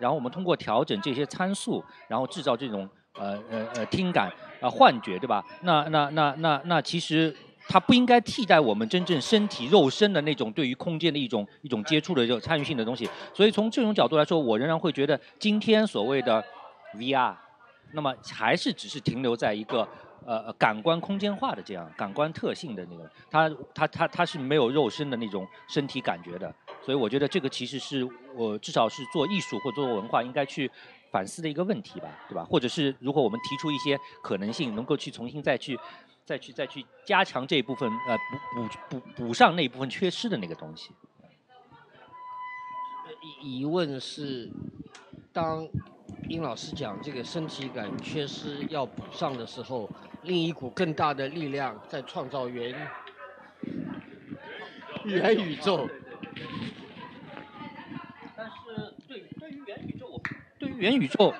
[0.02, 4.28] 然后我们通过调整这些参数，然后制造这种呃呃呃听感
[4.60, 5.46] 啊幻觉，对吧？
[5.62, 7.34] 那那那那那其实
[7.70, 13.08] 它不应该替代我们真正身体肉身的那种对于空间的一种一种接触的这种参与性的东西。
[13.32, 16.44] 所以从这种角度来说，我仍然会觉得今天所谓的
[16.98, 17.36] VR，
[17.94, 19.88] 那么还是只是停留在一个
[20.26, 26.54] 呃感官空间化的这样感官特性的那个，它它它它是没有肉身的那种身体感觉的。
[26.84, 30.70] 所以我觉得这个其实是我至少是做艺术或做文化应该去
[31.12, 32.44] 反思的一个问题吧，对吧？
[32.50, 35.78] 或者是如果我们提出一些可能性，能够去重新再去、
[36.26, 40.90] 再去、再去加强这一部分，呃，补补补补上那一部分缺失的那个东西。
[43.44, 44.50] 疑疑问是，
[45.32, 45.68] 当
[46.28, 49.88] 殷老师讲这个身体感缺失要补上的时候，
[50.24, 52.88] 另一股更大的力量在创造元
[55.04, 55.88] 元宇宙。
[58.36, 60.22] 但是对对于元宇宙，
[60.58, 61.34] 对于元宇宙，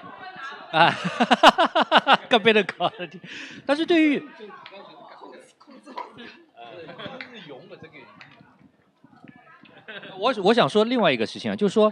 [0.72, 3.10] 啊，哈哈哈哈哈，更别的搞的，
[3.66, 4.24] 但是对于，
[10.18, 11.92] 我我想说另外一个事情啊，就是说，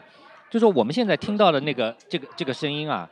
[0.50, 3.10] 就是说我们现在听到的那个这个这个声音啊，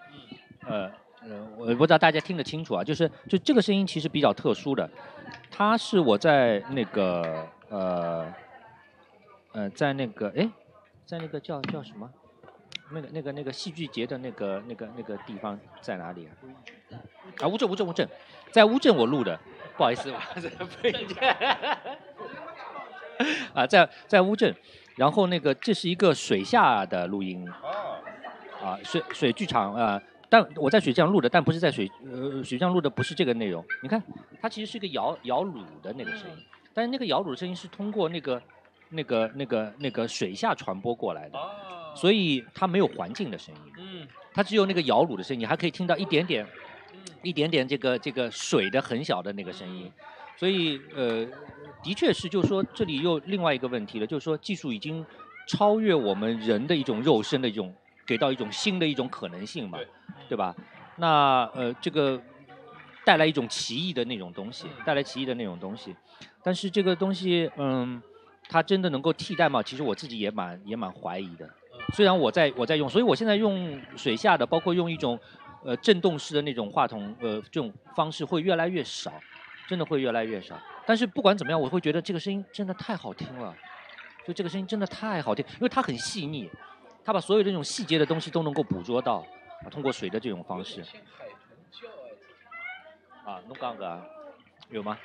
[0.68, 4.88] 呃呃，我不知道大家听得清楚啊，就是就这个声音其实比较特殊的，
[5.50, 8.32] 它是我在那个呃。
[9.58, 10.48] 呃，在那个哎，
[11.04, 12.08] 在那个叫叫什么？
[12.92, 16.30] 那个那个那个戏剧节的那个那个那个地方在哪里啊？
[17.42, 18.08] 啊，乌镇乌镇乌镇，
[18.52, 19.40] 在乌镇我录的，
[19.76, 20.48] 不好意思，我这
[23.56, 24.56] 啊，在在乌镇，
[24.96, 27.50] 然后那个这是一个水下的录音，
[28.64, 34.00] 啊，水水剧场啊，但我在水上录的，但不是在水呃水上录的不是这个内容，你看，
[34.40, 36.38] 它其实是一个摇摇橹的那个声音，
[36.76, 38.40] 但是那个摇橹的声音是通过那个。
[38.90, 41.38] 那个、那个、那个水下传播过来的，
[41.96, 46.48] 所以它没有环境的声音，嗯，它只有那个摇橹的声音，你还可以听到一点点，
[47.22, 49.92] 一点点这个这个水的很小的那个声音，
[50.38, 51.26] 所以呃，
[51.84, 55.06] 的确是，就是说这里又另外一个问题了，就是说技术已经
[55.48, 57.74] 超越我们人的一种肉身的一种，
[58.06, 59.80] 给到一种新的一种可能性嘛，
[60.30, 60.56] 对吧？
[60.96, 62.22] 那呃，这个
[63.04, 65.96] 带来一种奇异的那种东西，带来奇异的那种东西，
[66.44, 68.02] 但是这个东西，嗯。
[68.50, 69.62] 它真的能够替代吗？
[69.62, 71.50] 其实我自己也蛮也蛮怀疑的。
[71.94, 75.20] 虽然我在我在用，所以我现在用水下的，包括用一种
[75.64, 79.14] 呃震动式的那种话筒，呃这种方式会越来越少，
[79.68, 80.60] 真的会越来越少。
[80.86, 83.56] 但是不管怎么样，我会觉得这个声音真的太好听了，
[84.26, 86.50] 就这个声音真的太好听，因为它很细腻，
[87.04, 89.26] 它把所有这种细节的东西都能够捕捉到，
[89.64, 90.82] 啊，通过水的这种方式。
[93.26, 94.02] 啊，弄刚哥
[94.70, 94.98] 有吗？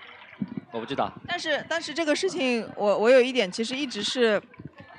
[0.72, 4.40] 我不知道，但是但是这个事情，我我有一点其实一直是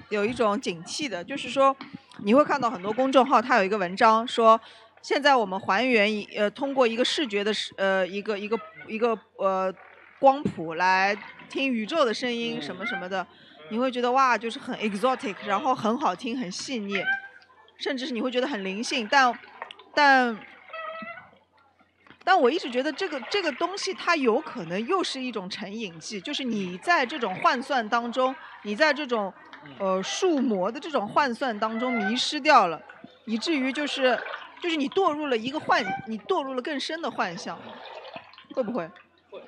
[0.09, 1.75] 有一种警惕的，就是说
[2.23, 4.59] 你会看到很多公众号，它有一个文章说，
[5.01, 9.73] 现在我们还原一呃通过一个视觉的视呃一个一个一个呃
[10.19, 11.17] 光谱来
[11.49, 13.25] 听宇宙的声音什么什么的，
[13.71, 17.03] 你会觉得哇就是很 exotic，然后很好听很细腻，
[17.77, 19.33] 甚至是你会觉得很灵性，但
[19.95, 20.37] 但。
[22.25, 29.33] 但我一直觉得这个这个东西它有可能又是一种成瘾剂，就是你在这种换算当中，你在这种
[29.77, 32.81] 呃数模的这种换算当中迷失掉了，
[33.25, 34.17] 以至于就是
[34.61, 37.59] 就是你堕入了一个幻，你堕入了更深的幻象，
[38.53, 38.89] 会不会？
[39.29, 39.41] 会，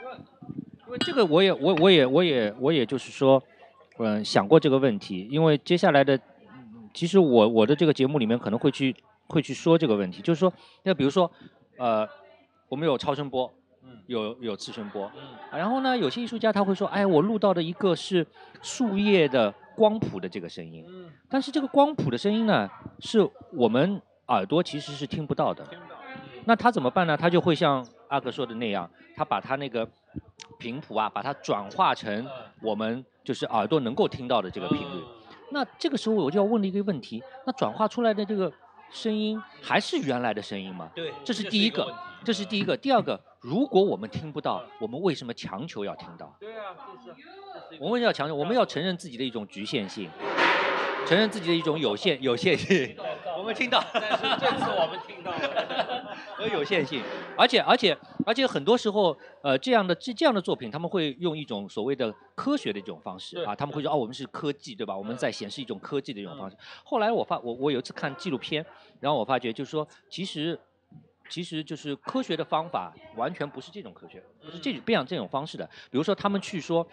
[0.00, 0.16] 因为
[0.86, 3.42] 因为这个我也我我也我也我也就是说，
[3.98, 6.18] 嗯想过这个问题，因为接下来的，
[6.94, 8.96] 其实我我的这个节目里面可能会去
[9.26, 10.50] 会去说这个问题，就是说，
[10.84, 11.30] 那比如说。
[11.76, 12.08] 呃，
[12.68, 13.52] 我们有超声波，
[14.06, 15.10] 有有次声波，
[15.50, 18.26] 然后呢，有些艺术家他会说，哎，我录到的一个是
[18.62, 20.84] 树叶的光谱的这个声音，
[21.28, 22.68] 但是这个光谱的声音呢，
[23.00, 25.66] 是我们耳朵其实是听不到的，
[26.44, 27.16] 那他怎么办呢？
[27.16, 29.88] 他就会像阿哥说的那样，他把他那个
[30.58, 32.26] 频谱啊，把它转化成
[32.62, 35.02] 我们就是耳朵能够听到的这个频率。
[35.50, 38.50] 那这个时候我就要问了一个问题：那转化出来的这个
[38.94, 40.88] 声音还是原来的声音吗？
[40.94, 41.92] 对这是第一个，
[42.24, 42.76] 这是第一个。
[42.76, 46.32] 第二个，如果我们听不到，我们为什么强求要听到？
[46.38, 47.20] 对啊，就是
[47.80, 48.34] 我们要强求？
[48.34, 50.08] 我们要承认自己的一种局限性，
[51.06, 52.96] 承认自己的一种有限有限性。
[53.36, 57.02] 我们听到，但是这次我们听到了， 和有限性，
[57.36, 63.38] 而且而且而且很多时候，呃，这样的这这样的作品，他们会用一种所谓的科学的一种方式。
[63.40, 64.96] 啊，他们会说哦，我们是科技，对吧？
[64.96, 66.56] 我们在显示一种科技的一种方式。
[66.84, 68.64] 后来我发我我有一次看纪录片，
[69.00, 70.58] 然后我发觉就是说，其实
[71.28, 75.68] 其实就是科学的方法完全不是这种科学，不是这种这样这种方式的。
[75.90, 76.86] 比如说他们去说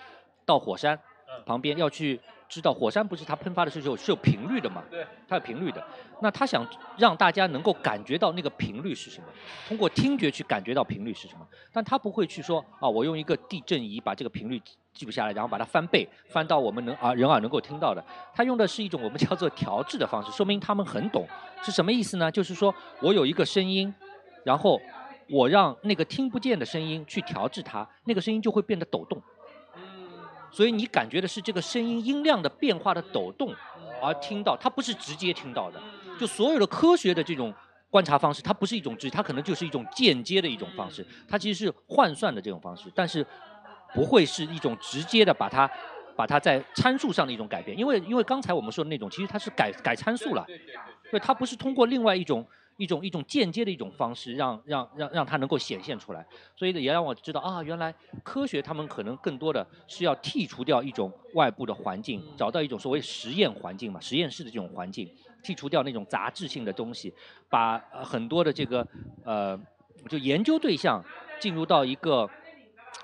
[0.46, 1.00] 到火山
[1.46, 2.20] 旁边要去
[2.52, 4.84] 知道火山不是它喷发的时候是有频率的嘛？
[4.90, 5.82] 对，它有频率的。
[6.20, 9.28] 那他想让大家能够感觉到那个频率是什么，
[9.70, 14.62] 通过听觉去感觉到频率是什么，但他不会去说啊，我用一个地震仪把这个频率
[14.94, 18.04] 记录下来，然后把它翻倍，翻到我们能啊人耳能够听到的。
[18.36, 21.26] 他用的是一种我们叫做调制的方式，说明他们很懂
[21.64, 22.30] 是什么意思呢？
[22.30, 23.92] 就是说我有一个声音，
[24.44, 24.78] 然后
[25.30, 29.22] 我让那个听不见的声音去调制它，那个声音就会变得抖动。
[30.52, 33.56] 所以你感觉的是这个声音音量的变化的抖动，
[34.02, 35.82] 而听到它不是直接听到的。
[36.20, 37.54] 就所有的科学的这种
[37.90, 43.26] 观察方式，它不是一种直，它可能就是一种间接的一种方式，它其实是换算的这种方式，但是
[43.94, 45.70] 不会是一种直接的把它
[46.16, 50.46] 把它在参数上的一种改变，因为因为刚才我们说的那种，其实它是改改参数了，
[51.10, 52.46] 对，它不是通过另外一种。
[52.82, 56.26] 一种一种间接的一种方式，让让让让它能够显现出来，
[56.56, 65.08] 所以也让我知道啊，原来科学他们可能更多的是要剔除掉一种外部的环境，找到一种所谓实验环境嘛，实验室的这种环境，
[65.44, 67.14] 剔除掉那种杂质性的东西，
[67.48, 68.88] 把呃很多的这个
[69.24, 69.56] 呃
[70.10, 71.04] 就研究对象
[71.40, 72.28] 进入到一个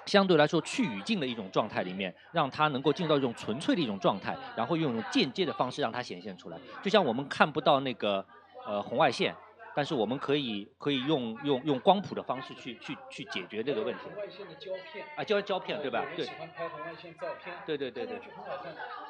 [0.07, 8.25] 相对来说去语境的一种状态里面，让它能够进入到一种纯粹的一种状态，然后用一种间接的方式让它显现出来，就像我们看不到那个
[8.65, 9.36] 呃红外线。
[9.78, 14.05] 但是我们可以可以用用用光谱的方式去去去解决这个问题。
[14.11, 16.03] 红外线的胶片啊，胶胶片对吧？
[16.15, 16.25] 对。
[16.25, 17.55] 喜欢拍红外线照片。
[17.63, 18.19] 对对对对。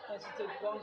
[0.10, 0.78] 但是这个光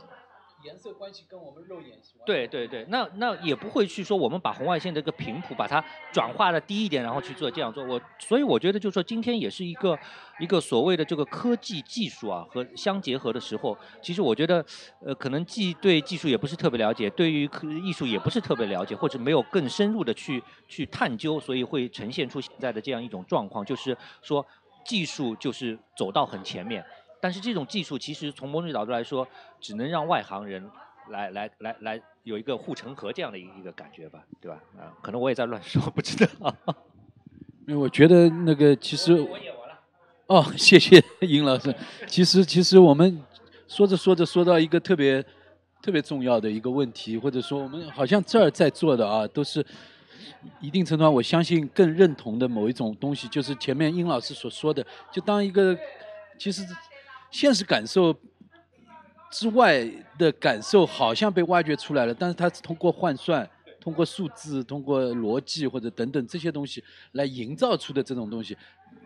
[0.64, 7.84] 颜色关系跟我们肉眼对对对，那那也不会去说我们把红外线的这个频谱把它转化的低一点，然后去做这样做。
[7.84, 9.98] 我所以我觉得就是说今天也是一个
[10.40, 14.64] 一个所谓的这个科技技术啊和相结合的时候，其实我觉得
[15.04, 24.44] 呃可能既对技术也不是特别了解，对于科艺术也不是特别了解，或者没有更深入的去去探究，所以会呈现出现在的这样一种状况，就是说
[24.84, 26.84] 技术就是走到很前面。
[27.24, 29.26] 但是这种技术其实从某种角度来说，
[29.58, 30.62] 只能让外行人
[31.08, 34.60] 来来来来有一个护城河这样的一个感觉吧，对吧？
[34.78, 36.54] 啊，可能我也在乱说，不知道。
[37.66, 39.26] 因为我觉得那个其实，
[40.26, 41.74] 哦， 谢谢殷老师。
[42.06, 43.18] 其实其实我们
[43.66, 45.24] 说着说着说到一个特别
[45.80, 49.64] 特别重要的一个问题，或者说我们好像这儿在做的啊，都是
[50.60, 55.74] 一定程度上我相信更认同的某一种东西，就是前面殷老师所说的，就当一个
[56.36, 56.62] 其实
[57.34, 58.14] 现实感受
[59.28, 59.84] 之外
[60.16, 63.48] 的感受好像被挖掘出来了，但是它是通过换算。
[63.80, 66.82] 通过数字、通过逻辑或者等等这些东西
[67.12, 68.56] 来营造出的这种东西，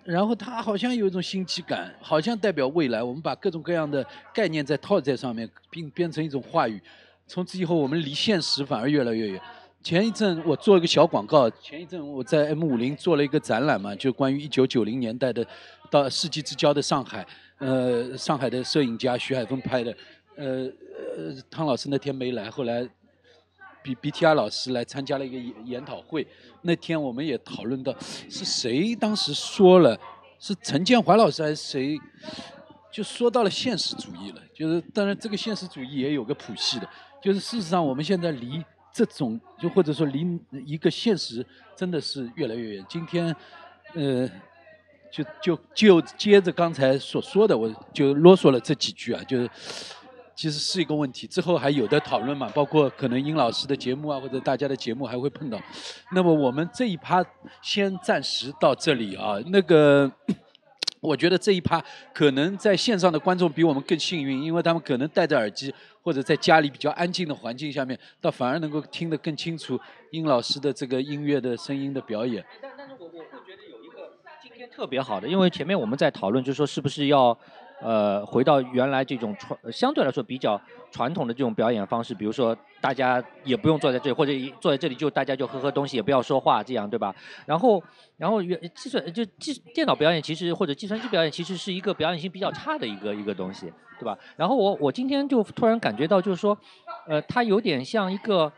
[0.05, 3.03] 然后它好像有一种新奇感，好像代表未来。
[3.03, 6.81] 我们把各种各样的概念再套在上面，并变成一种话语，
[7.27, 9.41] 从此以后我们离现实反而越来越远。
[9.83, 15.45] 前一阵我做一个小广告，前一阵我在 M 五零做了一个展览嘛，就关于一九九零年代的
[15.91, 17.27] 到世纪之交的上海，
[17.59, 19.97] 呃，上海的摄影家徐海峰拍的，
[20.37, 20.65] 呃
[21.17, 22.89] 呃，汤老师那天没来，后来。
[23.81, 26.27] B B T R 老师来参加了一个研研讨会，
[26.63, 27.95] 那天我们也讨论到，
[28.29, 29.99] 是谁当时说了，
[30.41, 31.99] 是陈建怀老师还是谁，
[32.93, 34.43] 就说到了现实主义了。
[34.53, 36.89] 就是当然这个现实主义也有个谱系的，
[37.23, 41.47] 就是事实上我们现在离这种就或者说离一个现实
[41.77, 42.85] 真的是越来越远。
[42.89, 43.35] 今天，
[43.95, 44.29] 呃，
[45.11, 49.51] 就就就接着刚才所说的，我就啰嗦了这几句啊，就是。
[50.41, 55.61] 其实是一个问题，之后还有的讨论嘛，包括可能殷老师的节目啊，或者大家的节目还会碰到。
[56.13, 57.27] 那么我们这一趴
[57.61, 59.35] 先暂时到这里啊。
[59.47, 60.09] 那个，
[61.01, 61.85] 我觉得这一趴
[62.15, 69.77] 可能在线上的观众比我们更幸运，因为他们可能戴着耳机或者在家里比较安静的环境下面，倒反而能够听得更清楚
[70.13, 72.45] 殷老师的这个音乐的声音的表演。
[72.63, 77.37] 但但是我我会觉得有一个今天特别好的，因为前面我们在讨论，就是说是不是要。
[77.81, 80.61] 呃回到原来这种传相对来说比较
[80.91, 87.15] 传统的这种表演方式，比如说大家也不用坐在这里，或者一坐在这里就大家就喝喝东西，也不要说话，这样对吧？
[87.47, 87.81] 然后
[88.17, 94.19] 然后原计算就计电脑表演其实或者计算机表演其实是一个表演性比较差的一个一个东西，对吧？
[94.37, 96.59] 然后我我今天就突然感觉到就是说，
[97.07, 98.53] 呃，它有点像一个。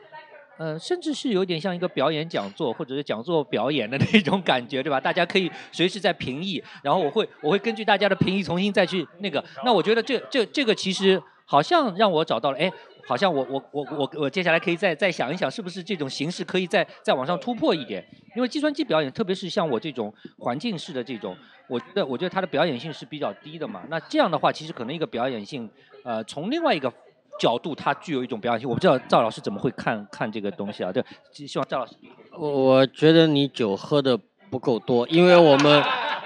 [0.61, 5.01] 呃，甚至是有点像一个表演讲座或者是讲座表演的那种感觉，对吧？
[5.01, 9.43] 大家可以随时在评议，然后我会我会根据大家的评议重新再去那个。
[9.65, 12.71] 那我觉得这这这个其实好像让我找到了，哎，
[13.09, 18.07] 好像我我我我我接下来可以再再想一想，是不是这种形式可以再再往上突破一点？
[18.37, 21.35] 因为计算机表演，特别是像我这种环境式的这种，
[21.69, 23.81] 我觉得我觉得它的表演性是比较低的嘛。
[23.89, 25.67] 那这样的话，其实可能一个表演性，
[26.05, 26.93] 呃，从另外一个。
[27.41, 30.93] 角度它具有一种表演性，我不知道赵老师怎么会看看这个东西啊？
[30.93, 31.95] 对，希望赵老师。
[32.39, 34.17] 我我觉得你酒喝的
[34.51, 35.83] 不够多，因为我们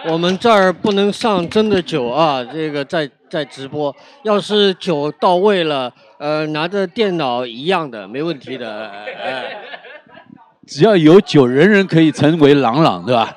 [0.09, 3.95] 我们这儿不能上真的酒啊，这个在在直播，
[4.25, 9.57] 要是酒到位了，呃，拿着电脑一样的，没问题的，哎。
[10.67, 13.37] 只要有酒，人人可以成为朗朗，对吧？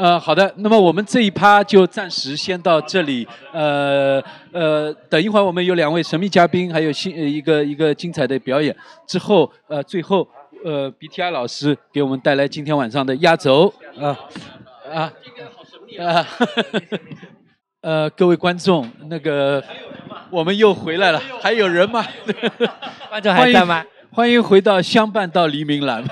[0.00, 3.28] 呃，好的，那么我们这一趴就暂时先到这里。
[3.52, 4.18] 呃
[4.50, 8.74] 呃，等一会儿我们有两位神秘嘉宾，还有新一个一个精彩的表演。
[9.06, 10.26] 之后呃，最后
[10.64, 13.70] 呃，BTI 老师给我们带来今天晚上的压轴
[14.00, 14.18] 啊
[14.90, 15.12] 啊
[15.98, 16.26] 啊！
[17.84, 19.62] 呃，各位观众，那个
[20.30, 22.02] 我们又回来了，还有人吗？
[23.10, 23.84] 观众还在吗？
[24.10, 26.02] 欢迎回到相伴到黎明栏。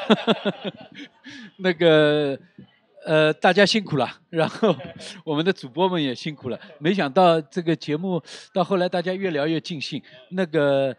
[1.56, 2.38] 那个。
[3.08, 4.76] 呃，大家辛苦了，然后
[5.24, 6.60] 我们的主播们也辛苦了。
[6.78, 10.02] 没想到这个节目到后来大家越聊越尽兴。
[10.32, 10.94] 那个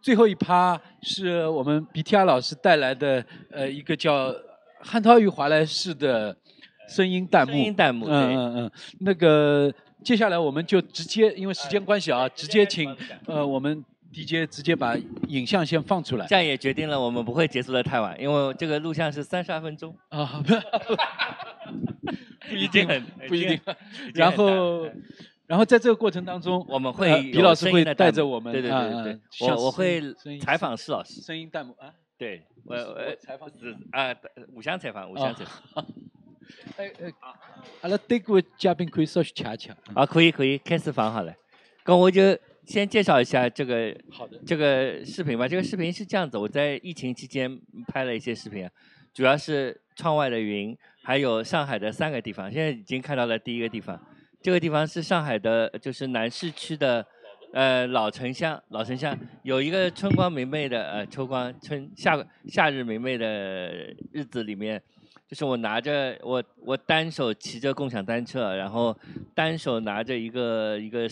[0.00, 4.34] 最后一趴是我们 BTR 老师带来的，呃，一个叫
[4.80, 6.36] 汉涛与华莱士的
[6.88, 7.52] 声音弹幕。
[7.52, 8.70] 声音弹幕，嗯嗯嗯。
[8.98, 12.92] 那个接下来我们就直接，因为时间关系啊，直接请
[13.26, 13.84] 呃我们。
[14.14, 14.94] DJ 直接把
[15.28, 20.52] 影像先放出来，这样也决定了我们不会结束的太晚，因为这个录像是三十二分钟啊，不
[22.50, 22.86] 一定，
[23.28, 23.60] 不一定。
[24.14, 24.88] 然后，
[25.46, 30.02] 然后在这个过程当中，我们会李老师会带着我们，对对对对，我我会
[30.40, 34.14] 采访施老师，声音弹幕啊，对，我我采访是啊，
[34.54, 35.84] 互相采访，互相采访。
[36.76, 37.12] 哎 哎，
[37.82, 41.34] 阿拉对过嘉宾可以稍许掐掐啊，可以可以，开始放好了，
[41.84, 42.38] 那我就。
[42.64, 45.48] 先介绍一下这个好的这个视频吧。
[45.48, 48.70] 这个视频是这样子，我在疫情期间拍了一些视频，
[49.12, 52.50] 主要是窗外的云，还有上海的三个地方。
[52.50, 54.00] 现在已经看到了第一个地方，
[54.40, 57.04] 这个地方是上海的，就是南市区的，
[57.52, 58.60] 呃老城乡。
[58.68, 64.80] 老城乡有一个春光明媚的，呃秋光春夏夏日明媚的日子里面，
[65.28, 68.96] 就是我拿着我我单手骑着共享单车，然后
[69.34, 71.08] 单手拿着一个一个。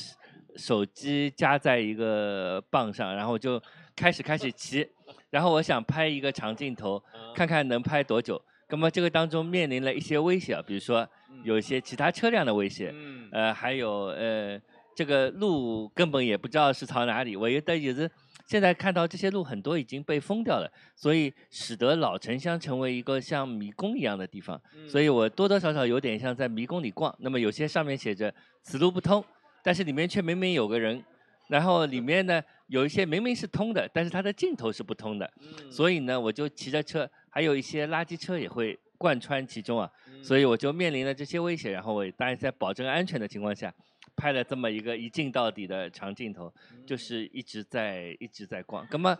[0.57, 3.63] 手机夹在一个棒上，然后就
[3.95, 4.85] 开始开始骑，
[5.31, 7.01] 然后我想拍一个长镜头，
[7.37, 8.43] 看看能拍多久。
[8.71, 11.09] 那么这个当中面临了一些威胁，比如说
[11.43, 12.95] 有一些其他车辆的威胁，
[13.33, 14.61] 呃，还有呃，
[14.95, 17.37] 这个路根本也不知道是朝哪里。
[17.37, 18.11] 我觉得也是
[18.47, 24.61] 现在看到这些路很多已经被封掉了，所以使得老城乡成为一个像迷宫一样的地方。
[24.89, 27.15] 所以我多多少少有点像在迷宫里逛。
[27.19, 29.25] 那么有些上面写着此路不通。
[29.63, 31.05] 但是里面却明明有个人，
[31.49, 35.31] 然后里面呢有一些明明是通的，但是它的尽头是不通的，
[35.71, 39.91] 所以呢我就骑着车，还有一些垃圾车也会贯穿其中啊，
[40.23, 43.73] 所以我就面临了这些威胁，然后我当然在保证安全的情况下，
[44.15, 46.53] 拍了这么一个一镜到底的长镜头，
[46.87, 48.87] 就是一直在一直在逛。
[48.91, 49.19] 那么，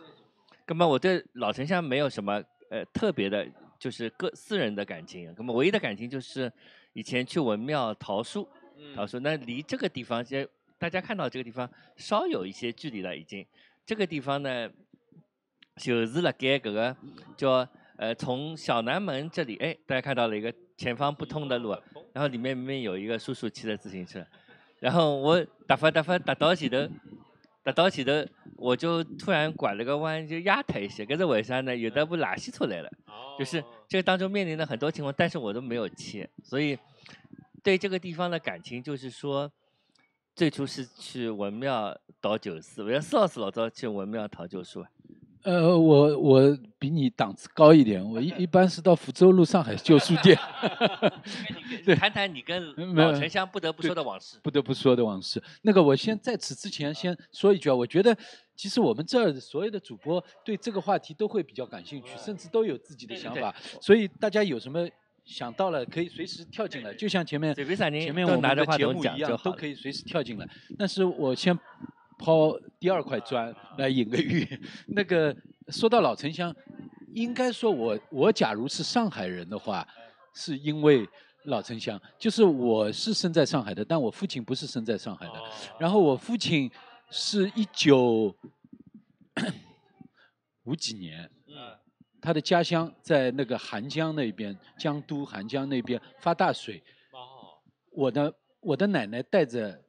[0.67, 3.47] 那么我对老城乡没有什么呃特别的，
[3.79, 6.51] 就是个私人的感情，那么唯一的感情就是
[6.93, 8.47] 以前去文庙桃树。
[8.95, 10.49] 桃树：“那离这个地方，现在
[10.79, 13.45] 大家看到这个地方稍有一些距离了，已经。
[13.85, 14.67] 这个地方呢，
[15.75, 16.97] 就是了该这个
[17.37, 17.67] 叫
[18.01, 21.69] 呃，从小南门这里，哎，大家看到了一个前方不通的路，
[22.11, 24.25] 然后里面明明有一个叔叔骑着自行车，
[24.79, 26.89] 然后我打发打发打到前头，
[27.63, 28.11] 打到前头，
[28.57, 31.05] 我就突然拐了个弯，就压他一下。
[31.05, 31.77] 可是为啥呢？
[31.77, 32.91] 有的部垃圾出来了，
[33.37, 36.75] 就是这个当中面临了很多情况，但是我都没有切，所以。”
[37.63, 39.51] 对这个地方的感情，就是说，
[40.33, 44.83] 最初是去文庙倒酒肆，我要四老师老早去文庙讨酒书。
[45.43, 50.37] 呃，我我比你档次高一点，我一一般是到福州路上海旧书店。
[51.85, 54.37] 对，谈谈你跟老城乡不得不说的往事。
[54.43, 58.15] 不得不说的往事，那个我先在此之前先说一句啊，我觉得
[58.55, 64.87] 其实我们这儿所有的主播对这个话题都会比较感兴趣，甚至都有自己的想法，所以大家有什么。
[65.23, 67.63] 想到了可以随时跳进来，就像前面前
[68.13, 70.49] 面我们的节目一样，都可以随时跳进来。
[70.79, 71.57] 但是我先
[72.21, 74.47] 抛第二块砖来引个玉。
[74.87, 75.35] 那个
[75.69, 76.55] 说到老城乡，
[77.13, 79.85] 应该说我我假如是上海人的话，
[80.35, 81.07] 是因为
[81.45, 85.33] 老城乡，就是我是生在上海的，但我父亲不是生在上海的。
[85.79, 86.69] 然后我父亲
[87.09, 88.35] 是一九
[90.65, 91.27] 五几年，
[92.21, 96.83] 他的家乡在那个韩江那边，江都韩江那边发大水。
[97.91, 99.83] 我的我的奶奶带着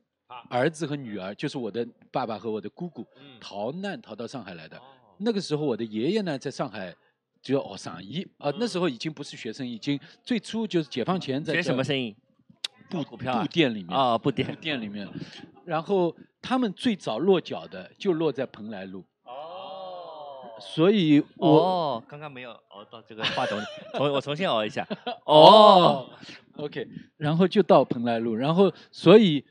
[0.48, 3.04] 儿子和女儿，就是我的爸爸和我的姑姑，
[3.40, 4.80] 逃难逃到上海来的。
[5.18, 6.94] 那个时候我的爷爷呢，在上海
[7.40, 12.16] 就要学生意啊，那时候已经不是学生，已经最初就是解放前在学什么生意？
[12.90, 13.42] 布股票啊。
[13.42, 15.08] 布店里面哦布店布店里面，
[15.64, 19.04] 然后他们最早落脚的就落在蓬莱路。
[19.24, 20.50] 哦。
[20.60, 23.64] 所以我哦，刚刚没有熬到这个话筒里，
[23.96, 24.86] 重我重新熬一下。
[25.24, 26.08] 哦
[26.56, 29.44] ，OK，然后就到蓬莱路，然后所以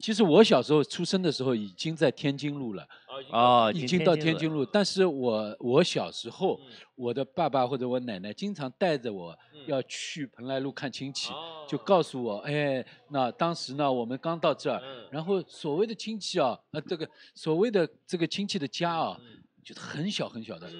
[0.00, 2.86] 其实我小时候出生的时候已经在天津路了，
[3.30, 6.58] 哦，已经到天津路，但是我我小时候，
[6.94, 11.32] 我的爸爸或者我奶奶经常带着我要去蓬莱路看亲戚，
[11.68, 19.18] 就告诉我，哎，那当时呢我们刚到这儿，然后所谓的亲戚啊，呃，这个所谓的这个亲戚的家啊，
[19.62, 20.70] 就是很小很小的，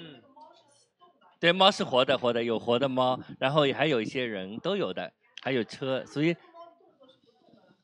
[1.39, 6.35] 对，猫是活的，活的有活的猫，然后也还有一些人都有的，还有车，所以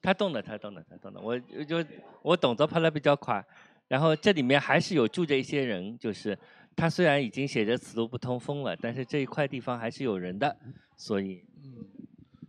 [0.01, 1.21] 它动了，他动了，他动了。
[1.21, 1.85] 我我就
[2.23, 3.45] 我动作拍得比较快，
[3.87, 6.37] 然后这里面还是有住着一些人，就是
[6.75, 10.57] 他虽然已经写着此路不通风了，但是这一块地方还是有人的，
[10.97, 11.85] 所以嗯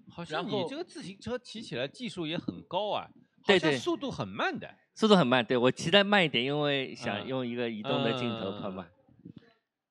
[0.09, 3.09] 好像你这个自行车骑起来技术也很高啊，
[3.47, 4.69] 对对速度很慢的。
[4.95, 5.45] 速度很慢。
[5.45, 8.87] 对我骑得慢一点，因为想嗯用一个移动的镜头拍嘛。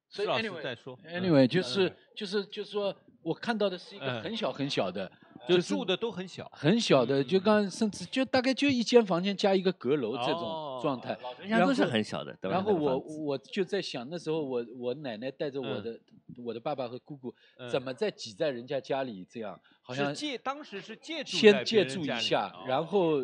[0.10, 5.12] 所以施老师 anyway 再说 Anyway，嗯就是就是就是说我看到的是一个嗯很小很小的，
[5.48, 15.84] 就住的都很小，很小的，就刚甚至就大概就一间房间加一个阁楼这种状态，人家都是很小的，然后我我就在想，那时候我我奶奶带着我嗯。
[15.84, 16.00] 的、
[16.38, 17.70] 我的爸爸和姑姑，嗯。
[17.70, 23.22] 怎么在挤在人家家里这样，好像借当时是借住先借住一下，哦然后、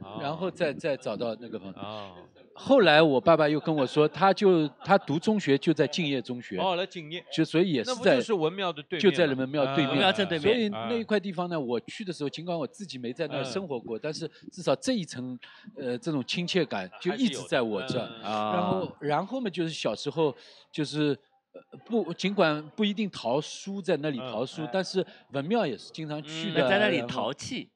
[0.00, 1.78] 哦然后再再找到那个朋友。
[1.78, 2.16] 哦
[2.62, 13.44] 后来我爸爸又跟我说，他就他读中学就在敬业中学，哦，来敬业，就所以也是在那就是文庙的对面就在人民庙对啊面，文庙正对所以那一块地方呢，我去的时候，尽管我自己没在那儿嗯。
[13.44, 15.38] 生活过，但是至少这一层，
[15.74, 20.36] 呃，这种亲切感就一直在我这然后，然后嘛，就是小时候，
[20.70, 21.18] 就是。
[21.52, 26.66] 呃不，尽管不一定淘书在那里淘书，但是文庙也是经常去的。
[26.66, 27.68] 嗯在那里淘气，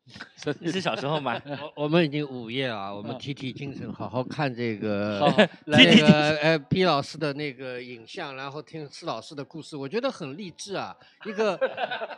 [0.61, 1.41] 你是小时候吗？
[1.75, 5.27] 我我们已经午夜了啊，我们提提精神，好好看这个好
[5.67, 10.95] 来那个呃毕老师的那个影像，然后听施老师的故事，我觉得很励志啊。
[11.25, 11.59] 一个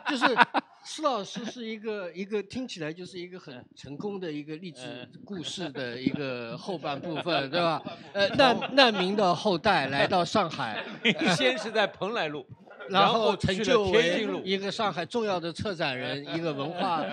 [0.07, 0.25] 就是
[0.89, 7.83] 施老师是一个一个听起来就是一个很成功的一个励志故事的一个后半部分，对吧？
[8.13, 10.81] 呃，难难民的后代来到上海，
[11.35, 12.47] 先是在蓬莱路，
[12.89, 17.03] 然后成就为天津路，一个上海重要的策展人，一个文化，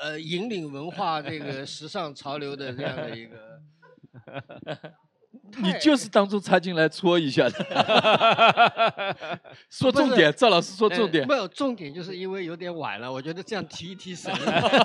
[0.00, 3.60] 呃，引领文化这个时尚潮流的这样的一个。
[5.58, 9.16] 你就是当初插进来戳一下的。
[9.68, 11.28] 说重点，赵老师说重点呃。
[11.28, 14.32] 没有重点，就是因为有点晚了，我觉得这样提一提神。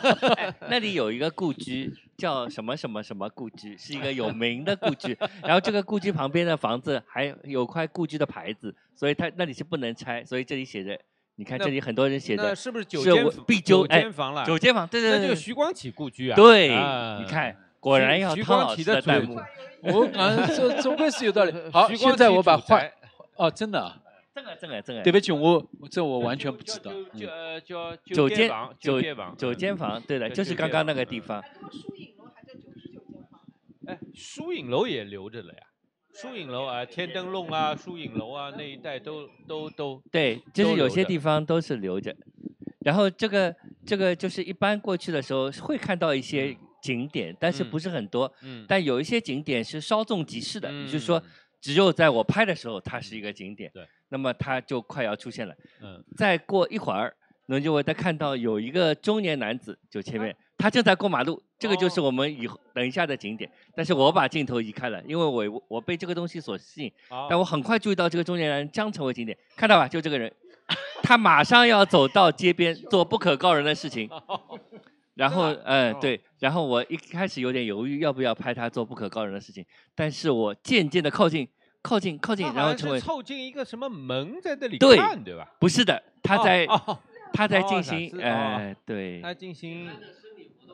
[0.70, 5.18] 那里有一个故居，叫什么什么什么故居，是一个有名的故居。
[5.43, 10.24] 然后这个故居旁边的房子还有块故居的牌子，所以它那里是不能拆。
[10.26, 10.99] 所以这里写着，
[11.36, 17.55] 你看这里很多人写的，是不是九间我房九必究哎间房了九间房，对对对，那就对徐光启故居啊对，啊你看，
[17.86, 19.39] 果然要徐汤老师的弹幕。
[19.93, 21.53] 我感觉这总归是有道理。
[21.71, 22.81] 好，现在我把话，
[23.36, 24.01] 哦，真的啊，
[24.33, 26.91] 这个这个这个，对不起，我这我完全不知道。
[27.15, 31.39] 就呃叫九间间房，九间房，九间房，对的，就是刚刚那个地方。
[33.86, 35.59] 哎，疏影楼也留着了呀。
[36.11, 42.15] 疏影楼啊，天灯弄啊，疏影楼啊，那一带都都都对，就是有些地方都是留着。
[42.79, 43.55] 然后这个
[43.86, 48.31] 这个就是一般过去的时候会看到一些景点，但是不是很多。
[48.43, 51.21] 嗯但有一些景点是稍纵即逝的，也就是说，
[51.59, 55.55] 只有在我拍的时候它是一个景点，对，那么它就快要出现了。
[55.81, 57.11] 嗯，再过一会儿，
[57.47, 63.49] 你就会再看到有一个中年男子，就前面他正在过马路，这个就是我们以后等一下的景点。
[63.75, 69.88] 但是我把镜头移开了，因为我我被这个东西所吸引，哦但我很快注意到这个中年男人将成为景点，看到吧？
[69.88, 70.31] 就这个人，
[71.03, 74.09] 他马上要走到街边 做不可告人的事情。
[75.15, 79.65] 然后，嗯、对，然后我一开始有点犹豫，要不要拍他做不可告人的事情，
[79.95, 81.47] 但是我渐渐的靠近，
[81.81, 85.51] 靠近，靠近，然后成为凑近一个什么门在那里对看，对吧？
[85.59, 86.99] 不是的，他在、哦哦
[87.33, 89.89] 他在哦进行，傻子哎，对，他进行，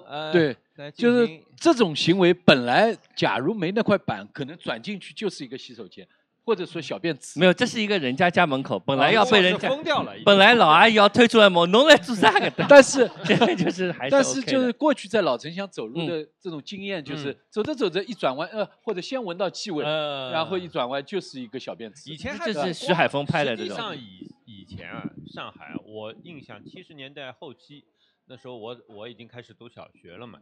[0.05, 0.53] 呃，对，
[0.93, 6.05] 就是这种行为本来假如没那块板，可能转进去就是一个洗手间，
[6.52, 7.39] 或者说小便池。
[7.39, 12.66] 没有，这是一个人家家门口，本来要被人家是封掉了本来老阿姨要推出来嘛，侬来做啥个的？
[12.68, 22.12] 但是 现在就是还是但是就是过去在老城乡走路嗯的这种经验，就是嗯走着走着一转弯，呃，或者先闻到气味，呃然后一转弯就是一个小便池。
[22.12, 27.86] 以前还这是徐海峰拍的实际这种上以以前啊，上海啊，我印象七十年代后期，
[28.28, 30.39] 那时候我我已经开始读小学了嘛。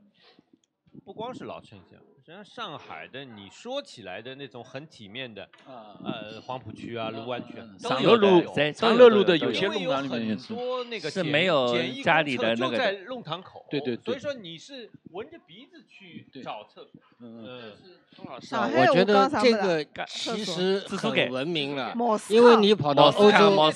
[1.05, 10.53] 不光是老城乡，实际上上海的你说起来的那种很体面的，啊，呃，黄浦区啊、卢湾区长乐路在、长乐路的有有些弄堂里面是。
[10.53, 17.71] 多那个简是没有简易家里的那个的在弄堂口，对对对所以说你是闻着鼻子去对找厕所，嗯，
[18.17, 21.95] 我我觉得这个厕其实很文明了，
[22.29, 23.71] 因为你跑到欧洲，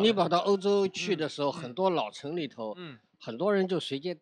[0.00, 4.16] 你跑到欧洲去的时候，很多老城里头，嗯，很多人就随街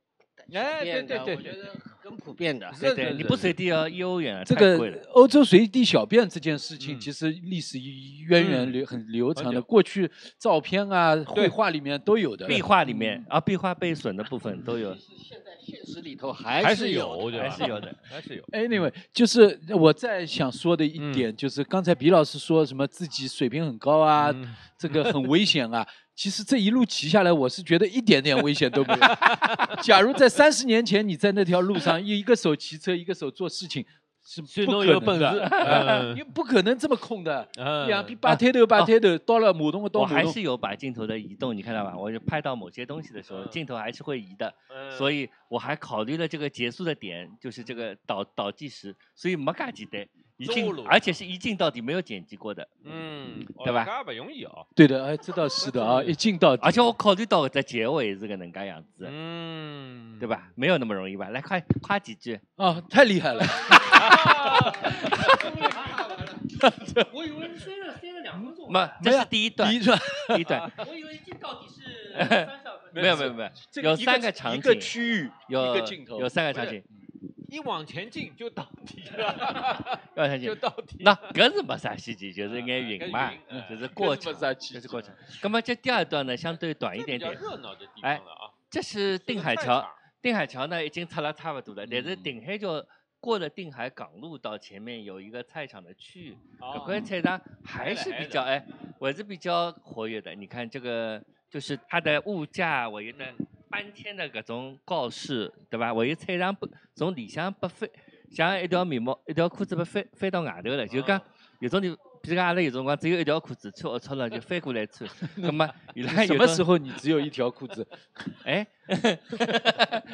[0.52, 1.70] 哎，对，对对我觉得
[2.02, 2.70] 很普遍的。
[2.80, 5.10] 对对，你不随地要一欧元啊，这太贵了个。
[5.10, 12.46] 欧洲随地小便这件事情，嗯其实历史渊源嗯流很流长的，过去照片啊、绘画里面都有的。
[12.46, 17.50] 壁画里面啊，壁画被损的部分都有，现在现实里头还还是有是有，的对吧？
[17.50, 17.96] 还是有的。
[18.02, 18.42] 还是有。
[18.52, 25.86] Anyway，就是我再想说的一嗯点，就是刚才比老师说什么自己水平很高啊，嗯这个很危险啊。
[26.20, 29.00] 其实这一路骑下来，我是觉得一点点危险都没有。
[29.80, 33.82] 假如在三十年前，你在那条路上一一个手骑车，一个手做事情，
[34.22, 36.10] 是是不可弄有本能的，事嗯。
[36.10, 37.48] 因为不可能这么空的。
[37.56, 37.86] 嗯。
[37.86, 41.96] 两边八抬头八抬头，到了马东到我马东，还是有把镜头的移动，你看到吧？
[41.96, 44.90] 我就拍到某些东西的时候，嗯镜头还是会移的，嗯。
[44.98, 50.06] 所以我还考虑了这个结束的点，就是这个倒倒计时，所以没嘎简单，
[50.40, 54.66] 一镜而且是一镜到底没有剪辑过的，嗯，对吧搿不容易哦。
[54.74, 56.62] 对的，哎，这倒是的 啊，一镜到底。
[56.64, 60.48] 而且我考虑到在结尾是个能干样子，嗯，对吧？
[60.54, 61.28] 没有那么容易吧？
[61.28, 62.40] 来，快夸几句。
[62.56, 63.44] 哦，太厉害了！
[67.12, 72.28] 我以为塞了塞了两分钟，没，这是第一段，第一段，第一段，我以为一镜到底是 三
[72.64, 76.82] 小分没有没有没有，有三个场一个景，区域，有一个镜头，有三个场景，
[77.50, 80.48] 一往前进就到底 了，要前进。
[80.48, 80.96] 就到底。
[81.00, 83.32] 那搿是没啥细节，就是一眼云嘛
[83.68, 85.14] 就是过程就是过程。
[85.42, 88.50] 那么这第二段呢，相对短一点点热闹的地哎方了啊。
[88.70, 89.84] 这是定海桥，
[90.22, 92.84] 定海桥呢已经拆了差不多了，但是嗯定海桥
[93.18, 98.64] 过了定海港路到前面有一个菜场的区域，哦搿块菜场还是比较哎，
[99.00, 100.34] 还是比较活跃的。
[100.34, 101.20] 你看这个
[101.50, 103.34] 就是它的物价，还有的
[103.70, 105.94] 搬迁的搿种告示，对吧？
[105.94, 107.88] 还有菜场不从里向不飞，
[108.30, 111.22] 像一条棉毛一条裤子被飞飞到外头了，就讲哦
[111.60, 111.88] 有种地，
[112.22, 117.86] 比如讲阿拉有辰光只有一条裤子穿龌龊了就翻过来穿，那么伊拉什么时候你只有一条裤子？
[118.44, 118.66] 哎，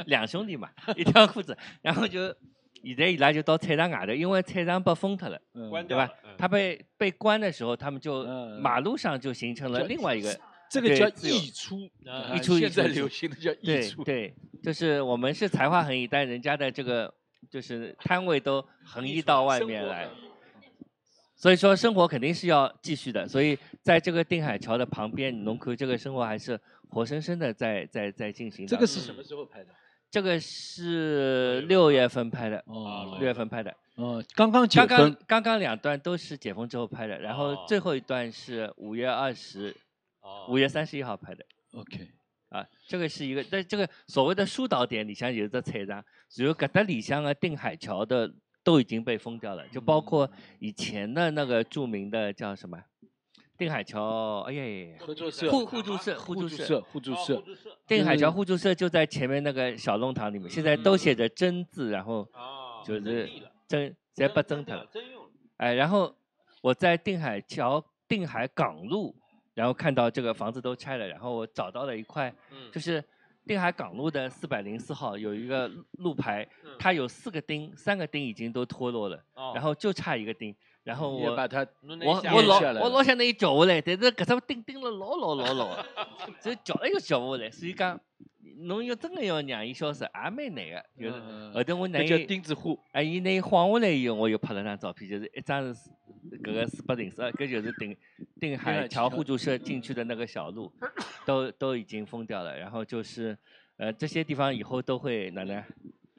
[0.06, 2.26] 两兄弟嘛，一条裤子，然后就
[2.84, 6.08] 现在伊拉就到菜场外头，因为菜场被封脱了，嗯关对吧？
[6.36, 10.38] 他被被关的时候，他们就嗯马路上就形成了另外一个，
[10.68, 11.80] 这个叫溢出，
[12.34, 14.04] 溢出现在流行的叫溢出。
[14.04, 17.12] 对对，就是我们是才华横溢，但人家的这个
[17.50, 20.08] 就是摊位都横溢到外面来。
[21.38, 26.58] 所以说生活肯定是要继续的，所以在这个定海桥的旁边，农科这个生活还是
[26.88, 28.70] 活生生的在在在进行的。
[28.70, 29.66] 这个是什么时候拍的？
[30.10, 33.74] 这个是六月份拍的，哦六月份拍的。
[33.96, 39.76] 哦，刚刚解刚刚封，刚刚两段都是解封之后拍的，然后哦最后一段是五月二十、
[40.26, 40.46] 哦。
[40.50, 41.44] 五月三十一号拍的。
[41.72, 42.10] OK，
[42.48, 46.04] 啊，这个是一个，但这个所谓的疏导点里向有只菜场，
[46.36, 48.32] 然后搿搭里向的定海桥的
[48.64, 52.82] 都已经被封掉了，就包括以前的那个著名的叫什么
[53.58, 58.32] 定海桥，哎呀呀呀，合作社、互互助社，互助社，互助社、互助社，定海桥嗯。
[58.32, 63.52] 互助社就在前面那个小弄堂里面，现在都写着真字，然后哦就是真立了。
[63.68, 64.42] 真直接不。
[64.42, 64.88] 真用了。
[65.56, 66.14] 哎，然后
[66.62, 69.16] 我在定海桥、定海港路，
[69.56, 72.70] 然后看到这个房子都拆了，然后我找到了一块，嗯。
[72.70, 73.02] 就是
[73.46, 76.70] 定海港路的四百零四号有一个路牌，嗯。
[76.78, 79.52] 它有四个钉，三个钉已经都脱落了，哦。
[79.54, 80.54] 然后就差一个钉，
[80.84, 81.96] 然后我把它我
[82.34, 85.78] 我老我老想那一撬下来，但是搿只钉钉了老老老老
[86.44, 87.98] 以撬了又撬不下来，所以讲
[88.58, 92.78] 侬要真个要让伊消失，也蛮难个，就是嗯后头我拿那叫钉子户。
[92.92, 95.90] 哎，伊拿伊晃下来以后，我又拍了张照片，就是一张是
[96.42, 97.96] 搿个四百零四，搿就是定
[98.40, 100.72] 定海海桥桥互助社进去的那个小路，
[101.24, 102.58] 都都已经封掉了。
[102.58, 103.36] 然后就是，
[103.76, 105.62] 呃，这些地方以后都会哪能，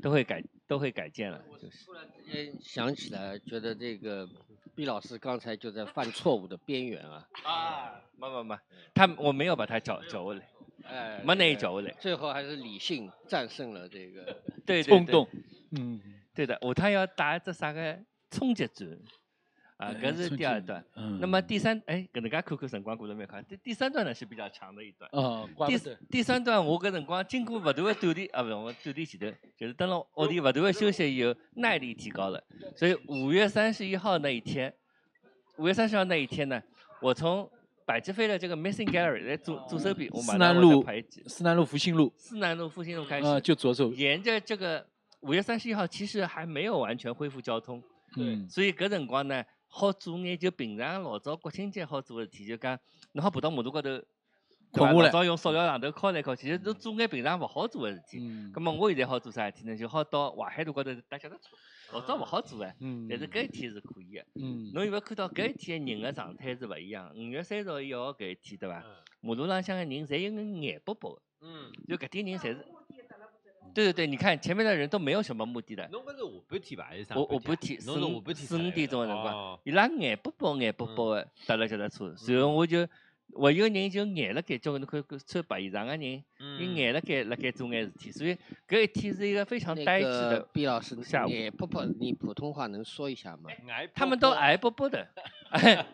[0.01, 1.85] 都会改都会改建了，就是。
[1.85, 4.29] 突然之间想起来，觉得这个
[4.75, 7.27] 毕老师刚才就在犯错误的边缘啊。
[7.43, 8.55] 啊，没没没，
[8.93, 10.47] 他我没有把他找找过来，
[10.89, 11.95] 哎，没拿伊这个叫下来。
[11.99, 14.23] 最后还是理性战胜了这个
[14.65, 15.27] 对对对冲动，
[15.71, 16.01] 嗯，
[16.33, 17.99] 对的，下趟要打一只啥个
[18.31, 18.87] 冲击战
[19.77, 20.83] 啊，哎搿是第二段。
[20.95, 23.41] 嗯那么第三，哎，搿能介看看辰光过得蛮快。
[23.43, 25.07] 第第三段呢是比较长的一段。
[25.13, 25.77] 哦怪第
[26.09, 32.43] 第三段我搿辰光经过勿断的锻炼啊，勿是我锻炼前头，就是等了屋里勿断的休息以后，耐力提高了。
[32.75, 34.73] 所以五月三十一号那一天，
[35.57, 36.59] 五月三十号那一天呢，
[36.99, 37.47] 我从
[37.87, 41.23] 百吉飞的这个 Missing Gallery 来左左手边，我马上会思南路再拍一集。
[41.25, 44.85] 思南路复兴路，思南路复兴路开始，啊就左手沿着这个
[45.21, 47.81] 五月三十一号，其实还没有完全恢复交通，
[48.17, 52.77] 嗯所以搿辰光呢，好做眼就平常老早国庆节好做的事体，就讲
[53.13, 54.05] 侬好跑到马路高头，对伐？
[54.73, 58.17] 困下来老早用塑料榔头敲来敲去，就侬做眼平常勿好做的事体。
[58.19, 59.77] 嗯咁么我现在好做啥事体呢？
[59.77, 61.55] 就好到淮海路高头搭脚踏车，
[61.93, 64.25] 老早勿好做哎，嗯但是搿一天是可以的。
[64.35, 67.11] 嗯侬有没有看到搿一天的人个状态是勿一样？
[67.15, 68.79] 五月三十一号搿一天对伐？
[68.79, 72.65] 嗯马路浪向个人侪有眼眼薄薄的，嗯，就搿点人侪是。
[73.73, 75.87] 对对对，你看前面的人都没有什么目的的。
[75.91, 76.83] 侬搿是下半天伐？
[76.85, 82.87] 还是啥我半下半天四侬是下五半天四五点钟个辰哦光，伊拉眼薄薄眼薄薄的搭了脚踏车，然后我就
[83.35, 88.35] 还有人就挨了盖，叫侬看看穿白衣裳的人，伊嗯眼了盖辣盖做眼事体，所以
[88.67, 91.29] 搿一天是一个非常呆滞个的毕老师，下午。
[91.29, 93.49] 你婆婆，你普通话能说一下吗？
[93.93, 95.07] 他们都矮薄薄的，
[95.51, 95.85] 哎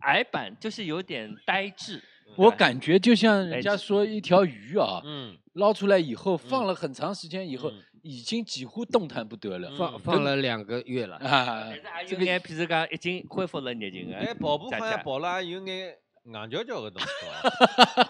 [0.00, 2.02] 矮板就是有点呆滞。
[2.36, 11.72] 我感觉就像人家说一条鱼啊，嗯，捞出来以后放了很长时间以后，已经几乎动弹不得了，放放了两个月了啊，
[12.06, 14.18] 这个眼，譬如讲已经恢复了热情了。
[14.18, 15.96] 哎，跑步好像跑了有眼
[16.28, 17.08] 硬脚脚个动作，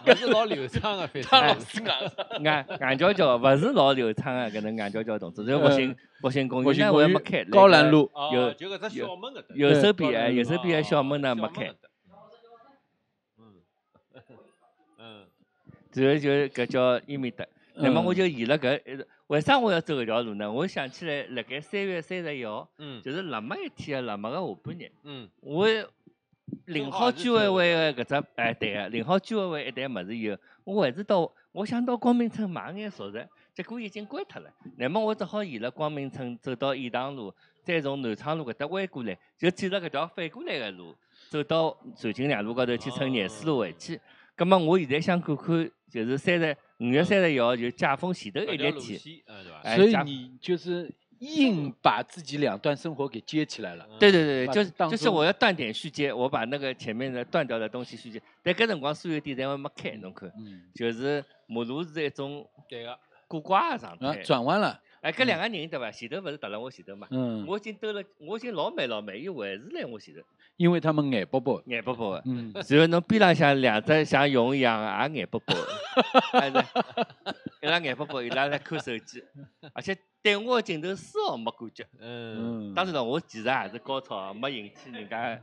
[0.12, 1.86] 勿是老流畅个，反正。
[2.42, 9.54] 硬硬脚脚勿是老流畅个搿能硬脚脚动作，然后复兴复兴公园呢公园我还没开，高兰路有哦就搿只小门搿搭。
[9.54, 11.78] 右手边右手边的小门呢没开小门搿，
[14.98, 15.26] 嗯，
[15.92, 17.46] 然后 就搿叫伊面搭。
[17.80, 20.50] 那么嗯我就沿了搿一直，为啥我要走搿条路呢？
[20.50, 23.00] 我想起来，辣盖三月三十一号，嗯。
[23.00, 25.68] 就是腊八一天的腊八个下半日，嗯，我
[26.66, 34.50] 领好居委会的搿只，哎对个，领好居委会一袋物事以后，我还是到，我想到光明村买眼熟食，结果已经关脱了。
[34.76, 40.94] 那么我只好沿了光明村走到颐堂路，再从南昌路搿搭弯过来，就继了搿条反过来个路，
[41.30, 44.00] 走到瑞金两路高头去乘廿四路回去。
[44.36, 49.00] 葛么我现在想看看，就是三十五月三十一号就解封前头一日天，
[49.64, 50.88] 哎所以你就是
[51.20, 53.86] 硬把自己两段生活给接起来了。
[53.98, 58.20] 对对对，把就是就是我要断点续接，我把那个前面的断掉的东西续接。
[58.42, 60.32] 但搿辰光所有店侪还没开，侬看，
[60.74, 64.22] 就是马路是一种对个古怪的状啊态。
[64.22, 64.80] 转弯了。
[65.00, 65.90] 哎，搿两个人对伐？
[65.90, 67.06] 前头勿是踏辣我前头嘛？
[67.10, 70.20] 嗯我已经兜了，我已经老慢老慢，伊还是辣我前头，
[70.56, 71.52] 因为他们眼巴巴。
[71.66, 72.22] 眼巴巴的。
[72.26, 75.68] 嗯然后侬边浪向两只像熊一样的，也眼薄薄的，
[76.38, 76.62] 哎对
[77.62, 79.22] 伊拉眼巴巴，伊拉在看手机，
[79.72, 81.86] 而且对我的镜头丝毫没感觉。
[82.00, 85.40] 嗯当然了，我其实也是高超，没引起人家，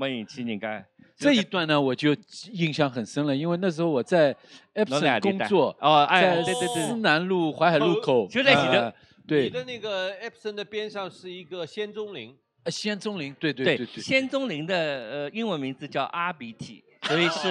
[0.00, 0.84] 没引起人家。
[1.16, 2.16] 这一段呢，我就
[2.52, 4.34] 印象很深了，因为那时候我在
[4.74, 8.94] Epson 工作，哦哎在对对对思南路淮海路口，就在前头呃
[9.26, 9.42] 对。
[9.44, 12.34] 你，的那个 Epson 的边上是一个仙踪林，
[12.64, 17.48] 呃仙踪林，对对对对对，仙踪林的呃英文名字叫 RBT， 所以是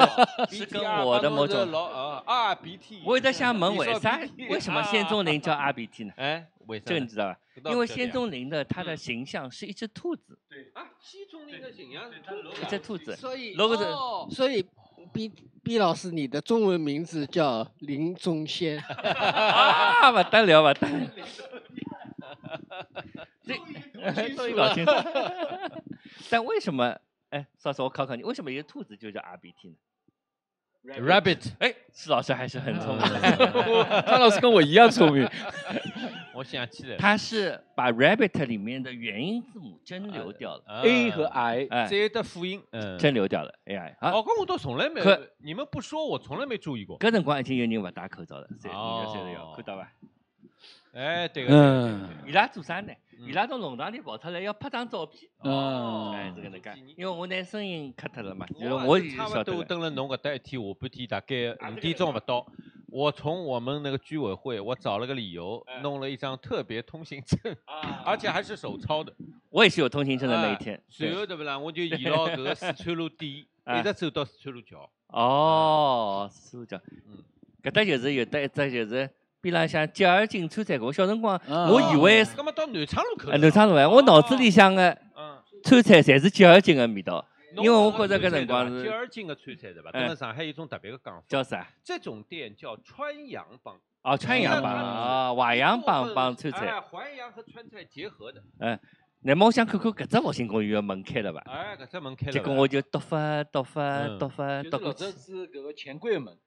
[0.57, 1.69] 是跟我的某种。
[1.71, 1.83] 老
[2.23, 3.01] 啊 RBT。
[3.03, 4.19] 我一直想问你说为啥
[4.49, 6.13] 为什么仙踪林叫 RBT 呢？
[6.17, 14.65] 哎，为啥这个你知道吧因为仙踪林的它的形象是一只兔子，对啊，西中林的形象是兔子一只兔子，所以 logo 是哦所以
[15.11, 15.29] 毕
[15.63, 18.79] 毕老师，你的中文名字叫林中仙。
[18.87, 21.11] 啊，不得了，不得了。
[24.15, 24.91] 这终于搞清楚。
[26.29, 26.95] 但为什么？
[27.29, 29.75] 哎，邵老师，我考考你，为什么一个兔子就叫 RBT 呢
[30.97, 34.01] Rabbit 哎，施老师还是很聪明的。
[34.07, 35.27] 张老师跟我一样聪明。
[36.33, 43.53] 我想起来了，他是把 rabbit 里面的元音字母真留掉了啊 A 和 I，哎，这的辅音，嗯，真留掉了。
[43.65, 46.97] a i，啊，哦，搿我倒从来没可，你们不说，我从来没注意过。
[46.97, 49.91] 搿辰光已经有人勿戴口罩了，三哦五月三十号，看到伐？
[50.93, 52.93] 哎，对个，嗯伊拉做啥呢？
[53.27, 55.29] 伊拉从弄堂里跑出来要拍张照片。
[55.39, 59.63] 哦哎，这个能介，因为我拿声音卡脱了嘛，就是我差不晓得了。
[59.63, 62.45] 等了侬搿搭一天下半天，大概五点钟勿到。
[62.91, 67.55] 我从我们那个居委会，我找了个理由，弄了一张特别通行证，
[68.03, 69.13] 而且还是手抄的。
[69.49, 70.81] 我也是有通行证的那一天。
[70.89, 71.59] 随后对不啦？
[71.59, 74.89] 我就沿牢搿个四川路底，哎一直走到四川路桥。
[75.07, 77.23] 哦，四川桥，嗯，
[77.61, 79.07] 搿搭就是有得一只就是
[79.41, 80.87] 边浪向吉尔金川菜馆。
[80.87, 87.25] 我小辰光我以为是葛么到南昌路口啊，南昌路哎，我脑子里向的嗯川菜侪是吉尔金的味道，
[87.55, 89.91] 因为我觉着搿辰光是第二斤的川菜对吧？
[89.93, 91.67] 嗯那上海有种特别的讲法，叫啥？
[91.83, 93.75] 这种店叫川洋帮。
[94.01, 96.81] 哦，川洋帮啊，淮扬帮帮川哎，菜。
[96.81, 98.41] 淮扬和川菜结合的。
[98.59, 98.79] 嗯，
[99.21, 101.41] 那么我想看看搿只复兴公园的门开了伐？
[101.51, 102.31] 哎，搿只门开了。
[102.31, 105.05] 结果我就踱发踱发嗯踱发就是老早踱过去。
[105.19, 106.37] 是搿个钱柜门，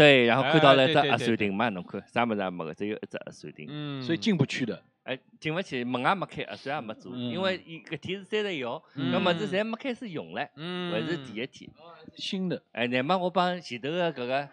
[0.00, 3.66] 对，然后看到了一只压哎对对对船亭嘛，侬看啥物事也没个，只有一只压船亭。
[3.68, 4.82] 嗯，所以进不去的。
[5.02, 11.70] 哎，进勿去，门也没开，压船也没做，嗯因为伊搿天是三十一号，嗯搿物事侪没开始用唻，嗯，还是第一天。
[12.16, 14.48] 新的，哎，乃末我帮前头个搿个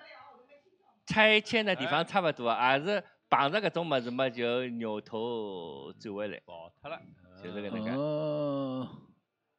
[1.05, 6.99] 拆迁的地方差勿多，也是碰着搿种物事嘛，就扭头转回来，跑脱了，
[7.41, 7.91] 就是搿能介。
[7.91, 8.89] 哦，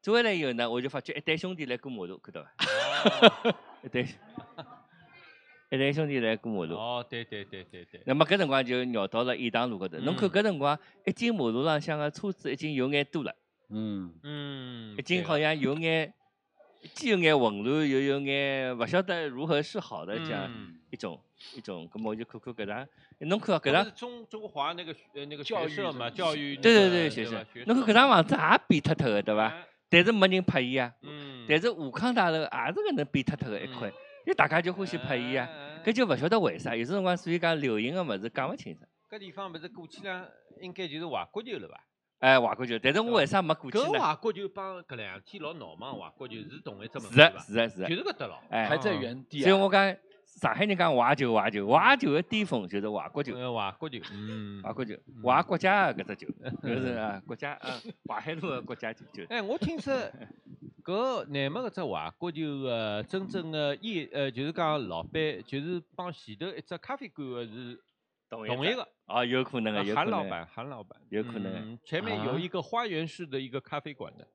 [0.03, 2.51] 转回来以后呢，我就发觉一对兄弟来过马路，看到伐？
[3.49, 4.07] 哦 一对
[5.71, 6.75] 一对兄弟来过马路。
[6.77, 8.01] 哦，对对对对对。
[8.07, 9.99] 那么搿辰光就绕到了雁荡路高头。
[9.99, 13.35] 侬看嗯搿辰光，一进马路浪向个车子已经有眼多了，
[13.69, 16.12] 嗯，嗯，已经好像有眼，
[16.95, 21.21] 既有眼混乱，又有眼勿晓得如何是好的这样嗯一种
[21.55, 21.87] 一种。
[21.93, 22.89] 搿么我就看看搿场，
[23.21, 27.25] 侬看搿搿场是中中华那个呃那个教育嘛，教育对对对，学
[27.66, 29.49] 侬看社搿幢房子也变脱脱个，对伐？
[29.49, 30.93] 哎但是没人拍伊啊。
[31.01, 33.91] 嗯，但是武康大楼也是搿能变脱脱个一块，
[34.29, 35.49] 因为大家就欢喜拍伊啊。
[35.51, 38.81] 哎搿就勿晓得为啥，有辰光所以讲流行个物事讲勿清楚。
[39.09, 40.26] 搿地方勿是过去呢，
[40.61, 41.81] 应该就是外国球了伐？
[42.18, 43.85] 哎，外国球，但是我为啥没过去呢？
[43.85, 47.41] 搿外国球帮搿两天老闹忙，外国球是同一只门是的，伐？
[47.41, 47.95] 是啊，是啊就。
[47.95, 48.39] 是搿搭咯。
[48.51, 49.45] 哎还在原地啊。
[49.45, 56.33] 所以我讲上海人讲怀球，怀球，怀球的巅峰就是怀国球，呃，怀国球，嗯怀国球，怀国家的搿只球，
[56.68, 59.22] 就是啊，国家啊，淮海路的国家球球。
[59.31, 59.95] 哎，我听说
[60.89, 67.78] 搿乃末搿只外国球个真正个业呃，就是讲老板，就是帮前头一只咖啡馆个是
[68.30, 68.89] 同同一个。
[69.05, 70.16] 哦，有可能个，有可能的。
[70.16, 74.26] 韩老板，韩老板有可能的嗯前面有啊一个花园式的一个咖啡馆的，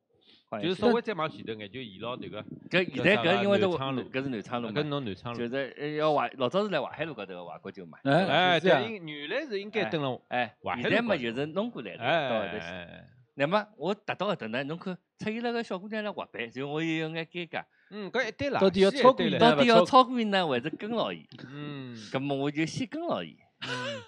[0.47, 2.43] 好像就是稍微再往前头眼，就沿牢迭个。
[2.69, 5.39] 搿现在搿因为是南昌路搿是南昌路搿嘛，侬南昌路。
[5.39, 7.97] 就是呃要淮老早是辣淮海路高头个外国球嘛。
[8.03, 10.21] 哎，哎，是这样对，应原来是应该登了。
[10.27, 12.57] 哎，淮海现在路高头嘛就是弄过来的，哎到后头去。
[12.59, 21.27] 哎哎，那么我达到搿搭呢，侬看出现了个小姑娘辣滑板，所以我也有眼尴尬，嗯，搿一对了，到底要超过伊到底要超过伊呢，还是跟牢伊？
[21.49, 21.95] 嗯。
[22.11, 24.01] 搿么我就先跟牢伊，嗯。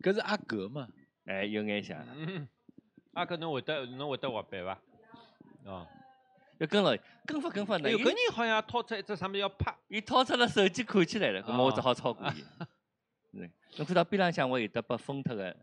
[0.00, 0.88] 搿是阿格嘛？
[1.24, 2.48] 哎，有眼像，嗯，
[3.14, 4.80] 阿哥侬会得侬会得滑板伐？
[5.64, 5.86] 哦，
[6.58, 12.44] 要跟牢伊，跟法跟法呢，哎呦，伊搿人好像掏出一只啥物事要拍，伊掏出了手机看起来了，搿么我只哦好超过伊。
[13.36, 15.54] 对，侬看到边浪向我有得被封脱个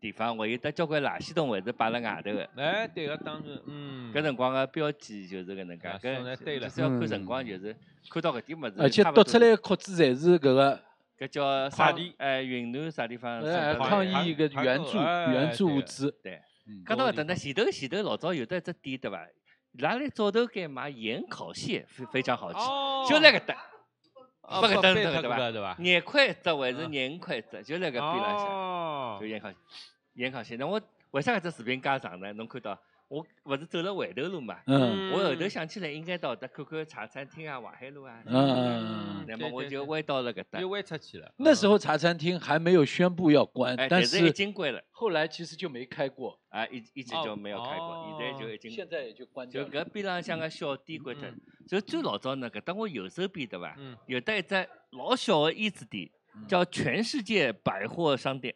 [0.00, 2.48] 地方，我有得交关垃圾桶会是摆辣外头个。
[2.56, 6.68] 哎，对个，当时，嗯，搿辰光个标记就是搿能介，啊送来对了。
[6.68, 7.76] 搿就是要看辰嗯光，就是
[8.10, 10.82] 看到搿点物事，而且多读出来个壳子侪是搿个
[11.18, 12.14] 搿叫啥快递。
[12.18, 13.42] 哎，云南啥地方
[13.78, 15.76] 抗议一个韩援助援助对。
[15.76, 16.18] 物资。
[16.22, 16.84] 对，嗯。
[16.86, 19.26] 讲到搿搭呢，前头前头老早有得一只店对伐？
[19.74, 23.64] 伊拉辣早头间卖盐烤蟹，非非常好吃，哦，就辣搿搭，啊
[24.60, 25.04] 不搿搭被
[25.52, 25.76] 对伐？
[25.78, 29.50] 廿块一只还是啊廿五块一只，就辣搿边浪向，哦就，盐烤
[30.14, 30.56] 盐烤蟹。
[30.56, 30.80] 那我
[31.12, 32.32] 为啥搿只视频介长呢？
[32.34, 32.78] 侬看到
[33.12, 34.58] 我勿是走了回头路嘛？
[34.66, 38.22] 嗯我后头想起来应该到搭看看茶餐厅啊、淮海路啊。
[38.24, 41.30] 嗯，那么我就歪到了搿搭又，歪出去了。
[41.36, 49.68] 那时候茶餐厅还没有宣布要关哎，，但但是已经关了后来其实就没开过，啊，一一直就没有开过，现在就已经现在也就关掉了。
[49.68, 51.38] 就搿边浪向个小店关脱嗯。
[51.68, 53.74] 就最老早呢，搿搭我右手边对伐？
[53.78, 56.10] 嗯，有得一只老小的椅子店，
[56.48, 58.54] 叫全世界百货商店，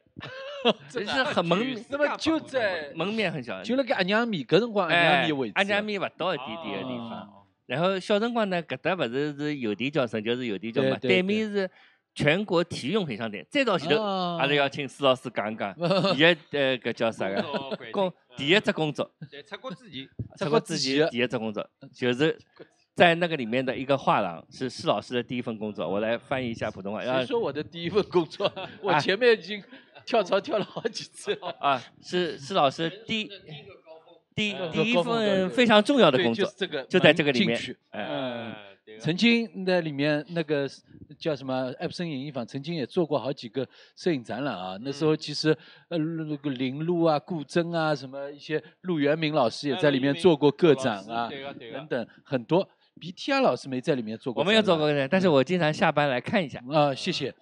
[0.90, 7.20] 就这是很门那么就在门面很小，就那个阿娘面，搿辰光阿娘哎米位置，阿娘面勿到一点点的地方。
[7.22, 7.46] 哦。
[7.66, 11.68] 然后小辰光呢，搿搭勿是是邮电叫神桥是邮电桥嘛，对面是
[12.14, 14.36] 全国体育用品商店，再到前头，啊。
[14.38, 15.74] 阿拉要请施老师讲讲，
[16.16, 17.42] 伊个呃搿叫啥个？
[17.92, 21.08] 工第一只工作，对，出国之前，出国之前。
[21.10, 21.68] 第一只工作。
[21.92, 22.38] 就是
[22.94, 25.88] 在那个里面的一个画廊，是施老师的第一份工作。
[25.88, 28.50] 我来翻译一下普通话，谁说我的第一份工作？
[28.80, 29.62] 我前面已经
[30.06, 31.54] 跳槽跳了好几次了。
[31.60, 33.28] 啊，是是老师第
[34.34, 37.58] 第呃第一高峰对份非常重要的工作就是，这个就在这个里面
[37.90, 38.54] 嗯，
[39.00, 40.68] 曾经那里面那个
[41.18, 44.78] 叫什么爱普森影艺坊，曾经也做过好几个摄影展览啊。
[44.82, 45.56] 那时候其实
[45.88, 51.28] 呃那个林路啊、顾铮啊，什么一些陆元明老师也在里面做过个展啊，
[51.72, 52.68] 等等很多。
[52.98, 56.58] BTR 老师没在里面做过，我没有做过，但是我经常下班来看一下。
[56.70, 57.34] 啊，谢谢。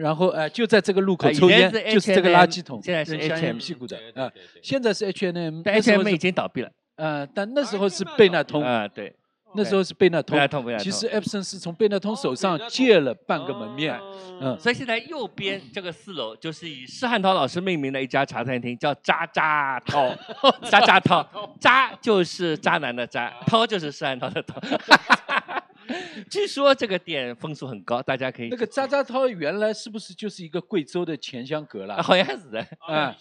[0.00, 4.30] 然后哎，就在这个路口啊抽烟，就是这个 H&M 垃圾桶，现在是 H&M 屁股的对对啊。
[4.30, 4.60] 对对。
[4.62, 6.70] 现在是 H&M，H&M 已经倒闭了。
[6.96, 9.14] 呃，但那时候是贝纳通，啊，对，
[9.54, 10.34] 那时候是贝纳通。
[10.34, 10.84] 贝纳通贝纳，通。
[10.84, 14.00] 其实 Epson 是从贝纳通手上借了半个门面，
[14.40, 20.14] 嗯，所以现在右边这个四楼就是以施汉涛老师命名的一家茶餐厅，叫 渣渣涛，
[20.62, 24.58] 渣渣涛，渣就是渣男的渣，涛就是施汉涛的涛。
[26.30, 31.96] 据说这个店分数很高，大家可以那个渣渣涛原来是不是就是一个贵州的钱香阁啦？
[31.96, 33.14] 啊好像是的，啊，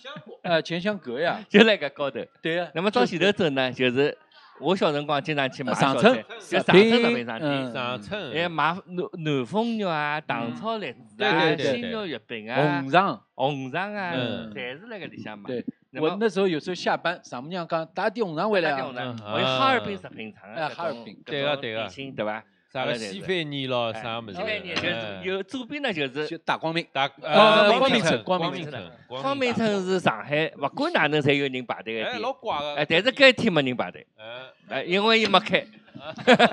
[0.43, 1.19] 啊，钱香阁。
[1.19, 2.19] 呀，就那个高头。
[2.41, 2.69] 对呀。
[2.73, 4.17] 那么到前头走呢，就是
[4.59, 7.71] 我小辰光经常去买上村就上村食品上嗯。
[7.71, 14.53] 店，上村还买南南风肉啊、糖炒栗子啊、鲜肉月饼啊、红肠，红肠啊，嗯。
[14.53, 15.47] 侪是那个里向买。
[15.47, 15.65] 对，
[15.99, 18.77] 我那时候有时候下班，丈母娘讲打点红肠回来啊。
[18.77, 19.33] 打点红，肠嗯。
[19.33, 22.43] 还有哈尔滨食品厂哎啊，哈尔滨对个对个个，对吧？
[22.71, 24.37] 啥个稀饭泥咯，哎啥么子？
[24.37, 32.75] 西饭泥就是有左边呢就是就大光明，大呃光明城城光明城城，光明城是上海，勿管哪能侪有人排队个哎，店老，怪个。
[32.75, 35.65] 哎，但是搿一天没人排队，嗯，哎，因为伊没开，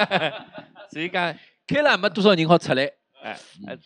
[0.91, 1.37] 所以讲，
[1.67, 2.91] 开了也没多少人好出来，
[3.23, 3.37] 哎
[3.67, 3.77] 哎，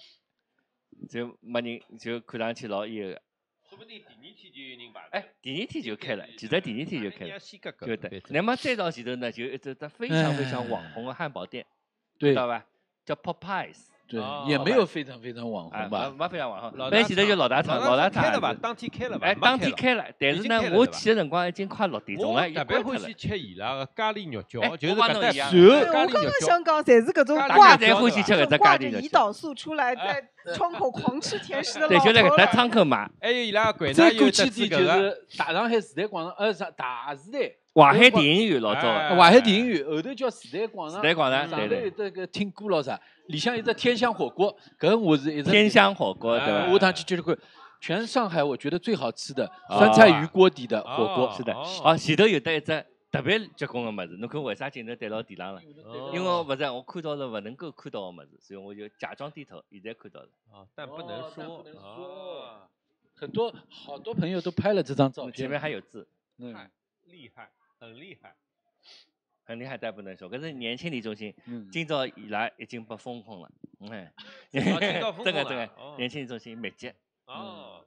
[1.09, 3.21] 就没人，就看上去老有个。
[3.69, 5.01] 说不定第二天就有人排。
[5.11, 8.23] 哎，第二天就开了，其实第二天就开了，先格格就的。
[8.29, 11.65] 那么再到前头呢，就有一只只非常非常网红的汉堡店，
[12.21, 12.63] 对知道吧？
[13.05, 16.17] 叫 Popeyes，对哦，也没有非常非常网啊，红吧没？
[16.19, 16.73] 没非常网红。
[16.77, 18.55] 老大那前头就老大厂，老大厂开了吧？
[18.61, 19.35] 当天开了吧？
[19.41, 22.83] 当天了开了，但已是呢，我去的辰光已经快六点钟了，已我特别。
[22.83, 26.07] 欢喜吃伊拉个咖喱肉哎饺，就是搿搭侬一样蒜对我刚。
[26.07, 32.51] 刚想讲，侪是搿种挂着喜吃搿只挂着咖喱肉胰岛素出来，在窗口狂吃甜食的对，老就在搿。
[32.53, 33.11] 窗口买。
[33.21, 37.51] 还有伊拉个柜再台有只过去点就是大上海时代广场，呃，啥大时代，
[37.81, 46.67] 淮海电影院老早哎的，淮海电影院后头叫时代广场，时代广场上头有这个听歌咯啥，里向有只天香火锅，搿我是一直天香火锅对伐？
[46.67, 46.73] 我？
[46.73, 47.37] 下趟去就是看，
[47.81, 51.55] 全上海我觉得最好吃的啊酸菜鱼锅底的火锅哦，是的。
[51.55, 55.61] 哦哦，前头有得一只特别结棍的物事，侬看为啥镜头对到地浪了？
[55.85, 60.29] 哦因为我勿是我看到了勿能够看到的物事，所以我就假装低头，现在看到了。
[60.53, 62.69] 哦但不能说不能说哦
[63.15, 66.07] 很多好多朋友都拍了这张照片，前面还有字，
[66.39, 66.55] 嗯
[67.07, 67.51] 厉害，
[67.81, 68.37] 很厉害。
[69.45, 70.29] 很厉害，但不能说。
[70.29, 73.51] 可是年轻理中心，嗯，今朝伊拉已经被封控了，
[73.81, 74.09] 嗯，
[74.53, 74.63] 今
[75.01, 76.93] 朝封真的真的控了哦，年轻理中心密集。
[77.25, 77.85] 哦，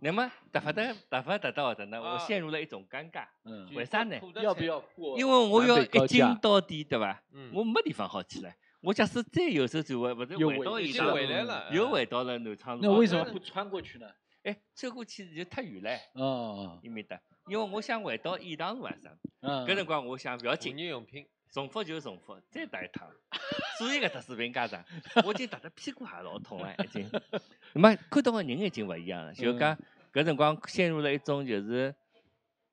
[0.00, 4.18] 那么突发的突发得到的呢，我啊陷入了一种尴尬，嗯，为啥呢？
[4.42, 5.18] 要不要过？
[5.18, 7.22] 因为我要一进到底，对吧？
[7.32, 8.54] 嗯我没地方好去了。
[8.80, 12.82] 我假使再右手转弯，勿是又回到回已经伊拉，回来了，又回到了南昌路。
[12.82, 14.06] 那为什么哦不穿过去呢？
[14.44, 17.20] 哎，走过去就太远了，哦，伊面搭。
[17.46, 23.08] 因为我想回到颐堂路啊啥，嗯，搿辰光我想勿要妇紧，女用品，重复就重复，再打一趟。
[23.78, 24.84] 所以搿只视频加长，
[25.24, 27.10] 我已经打得屁股还老痛了，已经。
[27.74, 29.76] 那么看到个人已经勿一样了，就讲
[30.12, 31.94] 搿辰光陷入了一种就是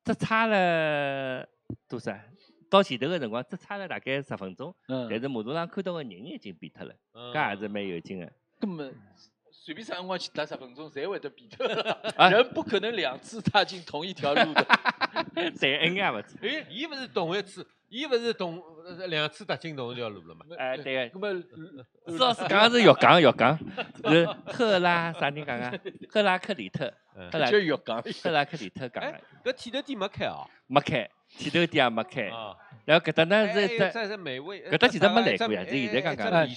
[0.06, 1.48] 只差了
[1.90, 2.18] 多少？
[2.70, 8.32] 到前头个辰光只差了大概十分钟，但嗯，是马路上看到个人已经变脱了，嗯搿也是蛮有劲个。
[8.58, 8.96] 根本
[9.64, 11.92] 随便啥辰光去打十分钟，侪会得变脱了。
[12.18, 14.66] 啊人不可能两次踏进同一条路的。
[15.60, 16.40] 对，恩也勿错。
[16.42, 20.44] 哎，伊勿是同一次，伊勿是同呃两次踏进同一条路了嘛？
[20.58, 21.42] 哎，对个，那么
[22.08, 23.56] 施老师讲的是浴缸，浴缸
[24.04, 25.72] 是赫拉啥人讲啊？
[26.10, 30.50] 赫拉克里特，嗯赫拉就浴缸，赫拉克里特讲哎的，搿剃头店没开哦？
[30.66, 32.56] 没开，前头店也没开，啊，
[32.86, 36.48] 然后搿搭呢哎是一只哎再是美味，搿搭其实没来过呀是现在刚刚哎？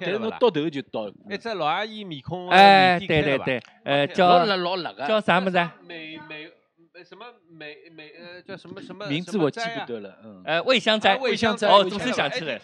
[0.00, 1.06] 但是侬到头就到。
[1.06, 1.12] 了。
[1.30, 5.74] 一只老阿姨面孔的哎，对对对，呃，老叫老老辣个，叫啥么子啊？
[5.86, 6.50] 美美
[6.94, 10.42] 呃什么美美呃叫什么什么名字我记不得了，嗯。
[10.44, 12.60] 呃，味香斋，味香斋哦，总味香算想起来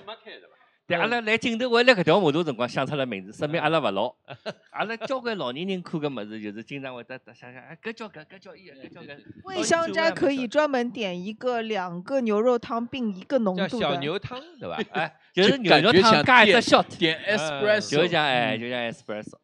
[0.87, 4.15] 对，阿拉来镜头，我来搿条马路辰光想出了名字，说明阿拉勿老。
[4.71, 9.19] 阿拉交关老年人看搿物事，就是经常会得想想，哎，搿叫搿，搿叫伊，搿叫搿。
[9.45, 13.87] 味香斋可以专门点一个两个牛肉汤并一个浓叫度的。
[13.87, 14.79] 小牛汤对吧？
[14.93, 19.37] 哎，就是牛肉汤加一只点 shot，点 espresso，就像哎，就像 espresso。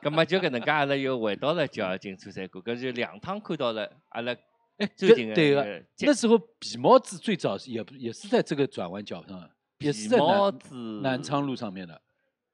[0.00, 4.32] 葛么就搿能介，阿拉又回到了九二金川菜馆，搿就两趟看到了阿拉
[4.78, 12.00] 哎，最近的对个那个，时候皮毛子最早是也也是在这个转弯角上，也是帽南子南昌路上面的。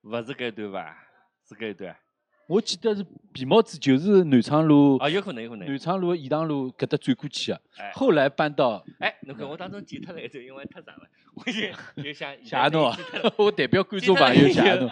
[0.02, 0.96] 勿是该段吧？
[1.48, 1.96] 是该段。
[2.46, 5.78] 我记得是皮帽子就是南昌路，啊，有可能，有可能南。
[5.78, 11.02] 昌路、颐堂路搿搭转过去的，哎后来搬到哎，侬看我当中剪脱了一段，因为太长了，
[11.34, 12.94] 我就就想 谢谢侬
[13.36, 14.88] 我代表观众朋友谢谢侬。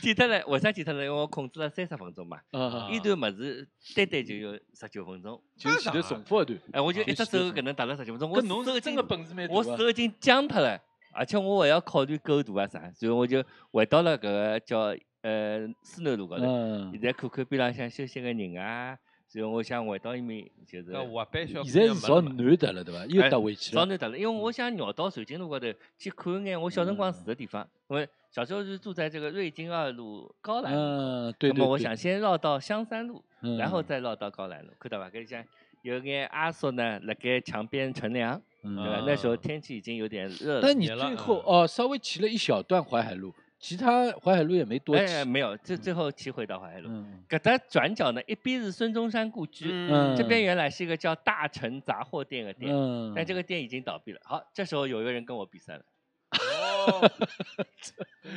[0.00, 1.04] 剪脱了，为 啥剪脱了？
[1.04, 3.66] 因为我控制了三十分钟嘛，啊，一段物事
[3.96, 5.40] 单单就有十九分钟。
[5.56, 6.58] 就是前头重复一段。
[6.72, 10.80] 哎，我就一只手搿能打了十九分钟，我搿侬手真个本事蛮大我啊手已经僵脱了，
[11.12, 13.42] 而且我还要考虑构图啊啥，所以我就
[13.72, 16.44] 回到了搿个叫呃思南路高头。
[16.44, 18.96] 嗯现，在看看边浪向休息个人啊，
[19.26, 20.90] 所以我想回到伊面就是。
[20.90, 23.06] 那滑板小姑现在是朝南踏了对伐？
[23.06, 23.80] 又哎踏回去了。
[23.80, 25.66] 朝南踏了，因为我想绕到瑞金路高头
[25.98, 30.80] 去看一眼我小辰光住的地方，因为小时候是住在这个瑞金二路高栏路。
[30.80, 33.22] 嗯，对那么我想先绕到香山路，
[33.58, 35.08] 然后嗯再绕到高栏路，看到伐？
[35.10, 35.44] 搿里向
[35.82, 39.02] 有眼阿叔呢，辣盖墙边乘凉，对吧？
[39.06, 40.60] 那时候天气已经有点热了。
[40.62, 45.04] 但你最后哦，稍微骑了一小段淮海路，其他淮海路也没多骑。
[45.04, 46.88] 哎，没有，这最后骑回到淮海路。
[46.90, 54.20] 嗯搿搭转角呢，一边是孙中山故居，嗯这边原来是一个叫大成杂货店的店，嗯但这个店已经倒闭了。
[54.24, 55.84] 好，这时候有一个人跟我比赛了。
[56.88, 57.08] 哦，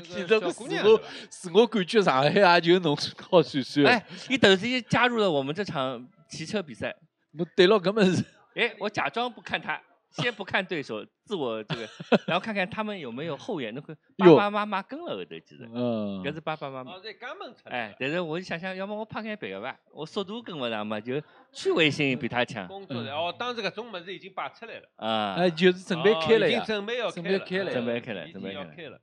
[0.04, 2.96] 其实小姑娘自我自我感觉上海也就侬
[3.28, 3.88] 好算算。
[3.88, 6.96] 哎，，你突然之间加入了我们这场骑车比赛。
[7.36, 8.24] 我对了，搿么是
[8.54, 9.82] 哎，我假装不看他，
[10.22, 11.88] 先不看对手，自我这个，
[12.28, 13.74] 然后看看他们有没有后援。
[13.74, 17.00] 那个 爸爸妈妈跟了后头，其实，嗯搿是爸爸妈妈哦，。
[17.04, 21.22] 在肛门出哎，但是我就想想，要么我拍眼别个吧，我速度跟不上嘛，就
[21.52, 25.34] 趣味性比他强工作的哦，当时搿种物事已经摆出来了，啊。
[25.36, 29.00] 哎，就是准备开了已经，准备要准开了，备开了准备开了准备要开了。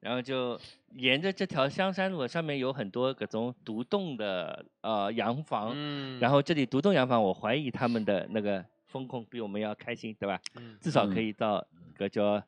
[0.00, 0.60] 然后就
[0.96, 8.62] 沿着这条香山路上面有很多各种独栋的呃洋房，嗯然后这里独栋洋房，我怀疑他们的那个
[8.94, 10.38] 风控比我们要开心，对吧？
[10.54, 11.66] 嗯至少可以到
[11.98, 12.40] 搿叫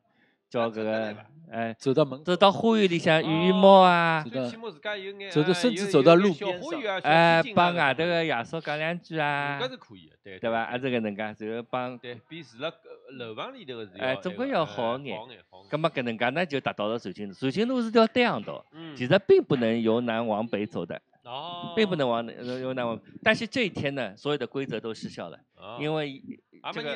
[0.49, 1.13] 叫搿个
[1.51, 6.57] 哎，走到门走到花园里向羽羽毛啊走，到最起码自家有眼，走到哎甚至走到路边
[7.03, 10.63] 哎帮外头个爷叔讲两句啊，搿是可以的，对对吧？
[10.63, 12.73] 啊，这个能介，然后帮对比住了
[13.19, 15.69] 楼房里头个是哎，总归要好眼，眼好眼好眼。
[15.69, 17.33] 咁么搿能介呢，就达到了寿金路。
[17.33, 22.99] 寿金路是条单行道，嗯其实并不能由南往北走的，哦，并不能往呃由南往。
[23.21, 26.21] 但是这一天呢，所有的规则都失效了，哦因为
[26.61, 26.95] 阿这个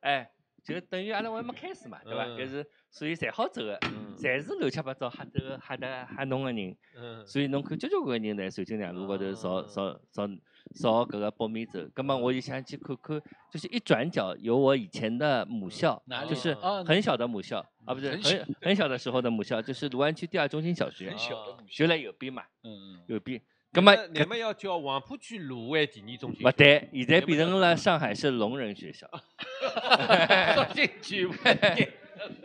[0.00, 0.30] 哎，
[0.64, 2.24] 就等于阿拉还没开始嘛，对吧？
[2.26, 3.78] 嗯搿是所以侪好走的，
[4.16, 6.76] 侪是乱七八糟瞎走瞎的瞎弄的人。
[6.96, 10.28] 嗯所以侬看交交关关人在寿金两路高头扫扫扫
[10.74, 23.40] 扫搿个北面走，葛么我就想去看看，就是一转角有我以前的母校哪，里就是啊很小的母校啊，不是很小很很小的时候的母校，就是卢湾区第二中心小学，很小的母就在右边嘛，嗯，右边。
[23.72, 29.08] 葛么你们要叫黄浦区芦湾第二中心，不对，现在变成了上海市聋人学校。
[30.54, 31.28] 说进去。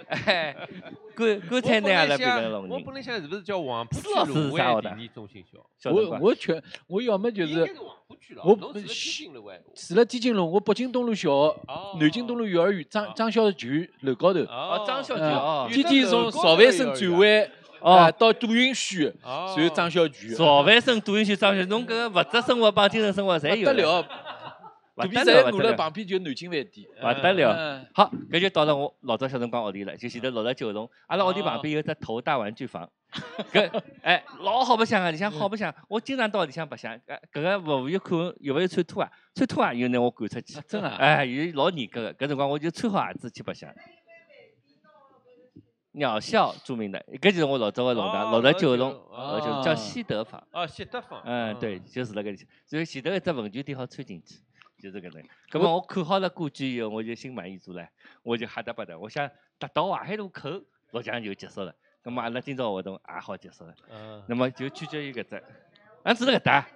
[0.07, 0.55] 哎，
[1.13, 2.71] 刚刚才拿阿拉变成聋人。
[2.71, 5.59] 我本来想是不是叫黄浦区施老师是卢啥学的湾第二中心小？
[5.59, 11.61] 我小辰光我全我要么就是应该是黄浦区了，我侬住了天津路我北京东路小学、
[11.99, 14.39] 南京东路幼儿园、张张小泉楼高头。
[14.45, 20.33] 哦，张小泉天天从邵万生转弯哦啊到杜云轩，哦然后张小泉。
[20.35, 24.03] 赵万生、杜云轩、张小泉，侬搿个物质生活帮精神生活侪有不得了，
[24.95, 26.87] 不肚皮在我了旁边就是南京饭店。
[26.99, 27.85] 不得了嗯。
[27.93, 32.89] 好，搿就到了我老早小辰光屋里了，就前头六十九栋，阿拉屋里旁边有只头大玩具房，
[33.53, 33.69] 搿
[34.01, 36.95] 哎老好白相个，里向好白相，我经常到里向白相。
[36.95, 40.59] 搿搿个服务员看有勿有穿拖鞋，穿拖鞋又拿我赶出去。
[40.67, 43.69] 真的啊哎，有老严格个，搿辰光我就穿好鞋子去白相。
[45.97, 50.47] 鸟校著名的，搿就是我老早个弄堂，哦六十九栋，哦六十九叫西德坊。
[50.51, 51.21] 哦，西德坊。
[51.25, 54.35] 嗯，对，就是辣搿里，所以前头一只文具店好穿进去，
[54.79, 55.23] 就是搿能。
[55.49, 57.87] 葛么我看好了故居以后，我就心满意足了，
[58.21, 60.49] 我就哈得不得，我想达到淮海路口，
[60.91, 61.73] 落奖就结束了。
[62.03, 63.73] 葛么阿拉今朝活动也好结束了。
[63.89, 64.23] 嗯。
[64.27, 65.43] 那么就取决于搿只，
[66.03, 66.67] 俺住辣搿搭，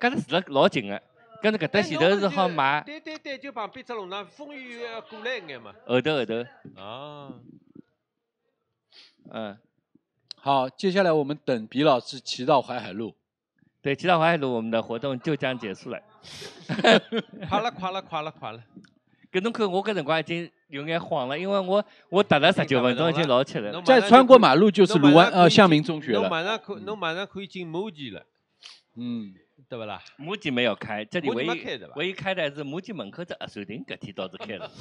[0.00, 1.00] 搿搭住辣老近个，
[1.40, 5.72] 搿是搿搭前头是好买，对对对，就旁边只弄堂，风雨要过来一眼嘛。
[5.86, 6.34] 后头后头，
[6.74, 7.32] 啊。
[9.30, 9.56] 嗯，
[10.36, 13.14] 好，接下来我们等毕老师骑到淮海路。
[13.82, 16.00] 对，骑到淮海路，我们的活动就将结束了。
[17.48, 18.62] 快了快了快了快了。
[19.30, 23.82] 搿侬看我搿辰光已经有眼慌了，因为我我踏了十九分钟已经老吃了。
[23.82, 26.30] 再穿过马路就是卢湾呃向明中学了侬。
[26.30, 28.24] 马上可侬马上可以进马吉了，
[28.96, 29.34] 嗯，
[29.68, 30.02] 对不啦？
[30.16, 34.70] 母鸡没有开，这里唯一开的吧唯一开的是母鸡门口这压船亭，搿天倒是开了。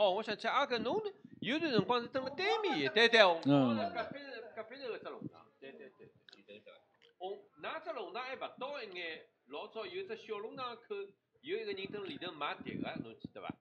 [0.00, 0.98] 哦，我想起阿搿侬
[1.40, 4.18] 有段辰光是蹲辣对面，对对，我嗯辣隔壁
[4.56, 6.72] 隔壁头搿只弄堂，对对对，对对对。
[7.18, 10.94] 哦，㑚只弄堂还勿到一眼，老早有只小弄堂口
[11.42, 13.54] 有一个人蹲里头买碟个，侬记得伐？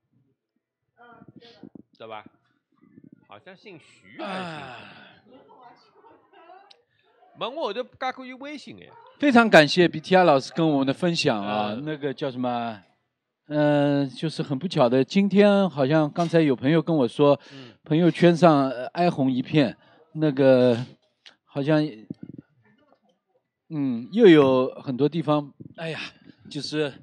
[0.97, 1.55] 嗯，对的。
[1.97, 2.23] 对伐？
[3.27, 4.79] 好像姓徐啊。
[7.37, 8.89] 没，我后头加过伊微信哎。
[9.19, 12.81] 非常感谢 BTR 老师跟我们的分享啊，那个叫什么？
[13.51, 17.39] 嗯、就是很不巧的，今天好像刚才有朋友跟我说，
[17.83, 19.75] 朋友圈上呃哀鸿一片，
[20.13, 20.77] 那个
[21.45, 21.83] 好像，
[23.69, 25.99] 嗯，又有很多地方，哎呀，
[26.49, 26.93] 就是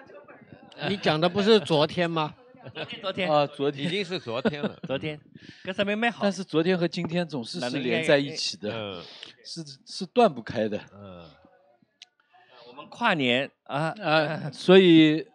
[0.88, 2.34] 你讲的不是昨天吗？
[2.74, 5.18] 昨天昨天 啊，昨天已经是昨天了， 昨天，
[5.64, 6.18] 搿说明蛮好。
[6.22, 9.02] 但是昨天和今天总是是连在一起的，嗯
[9.42, 10.78] 是是断不开的。
[10.92, 11.24] 嗯。
[12.68, 15.26] 我们跨年啊啊，所以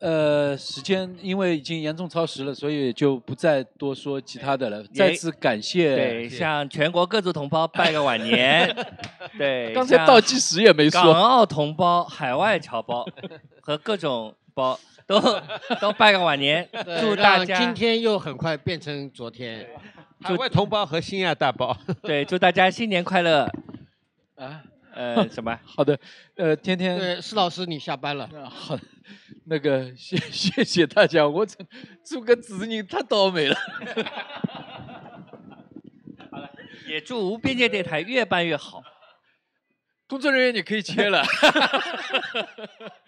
[0.00, 4.82] 呃，时间因为已经严重超时了，所以就不再多说其他的了。
[4.94, 8.74] 再次感谢，对，向全国各族同胞拜个晚年。
[9.38, 11.00] 对，刚才倒计时也没说。
[11.00, 13.06] 港澳同胞、海外侨胞
[13.62, 15.18] 和各种胞都
[15.80, 16.68] 都拜个晚年，
[17.00, 19.66] 祝大家今天又很快变成昨天。
[20.20, 23.50] 海外同胞和新亚大胞， 对，祝大家新年快乐。
[24.36, 24.62] 啊，
[24.94, 25.58] 呃，什么？
[25.64, 25.98] 好的，
[26.36, 28.28] 呃，天天，对，施老师你下班了。
[28.50, 28.78] 好，
[29.46, 31.56] 那个谢 谢谢大家，我这
[32.02, 33.56] 做个子女太倒霉了。
[36.30, 36.50] 好了，
[36.88, 38.82] 也祝无边界电台越办越好。
[40.06, 41.22] 工作人员你可以切了。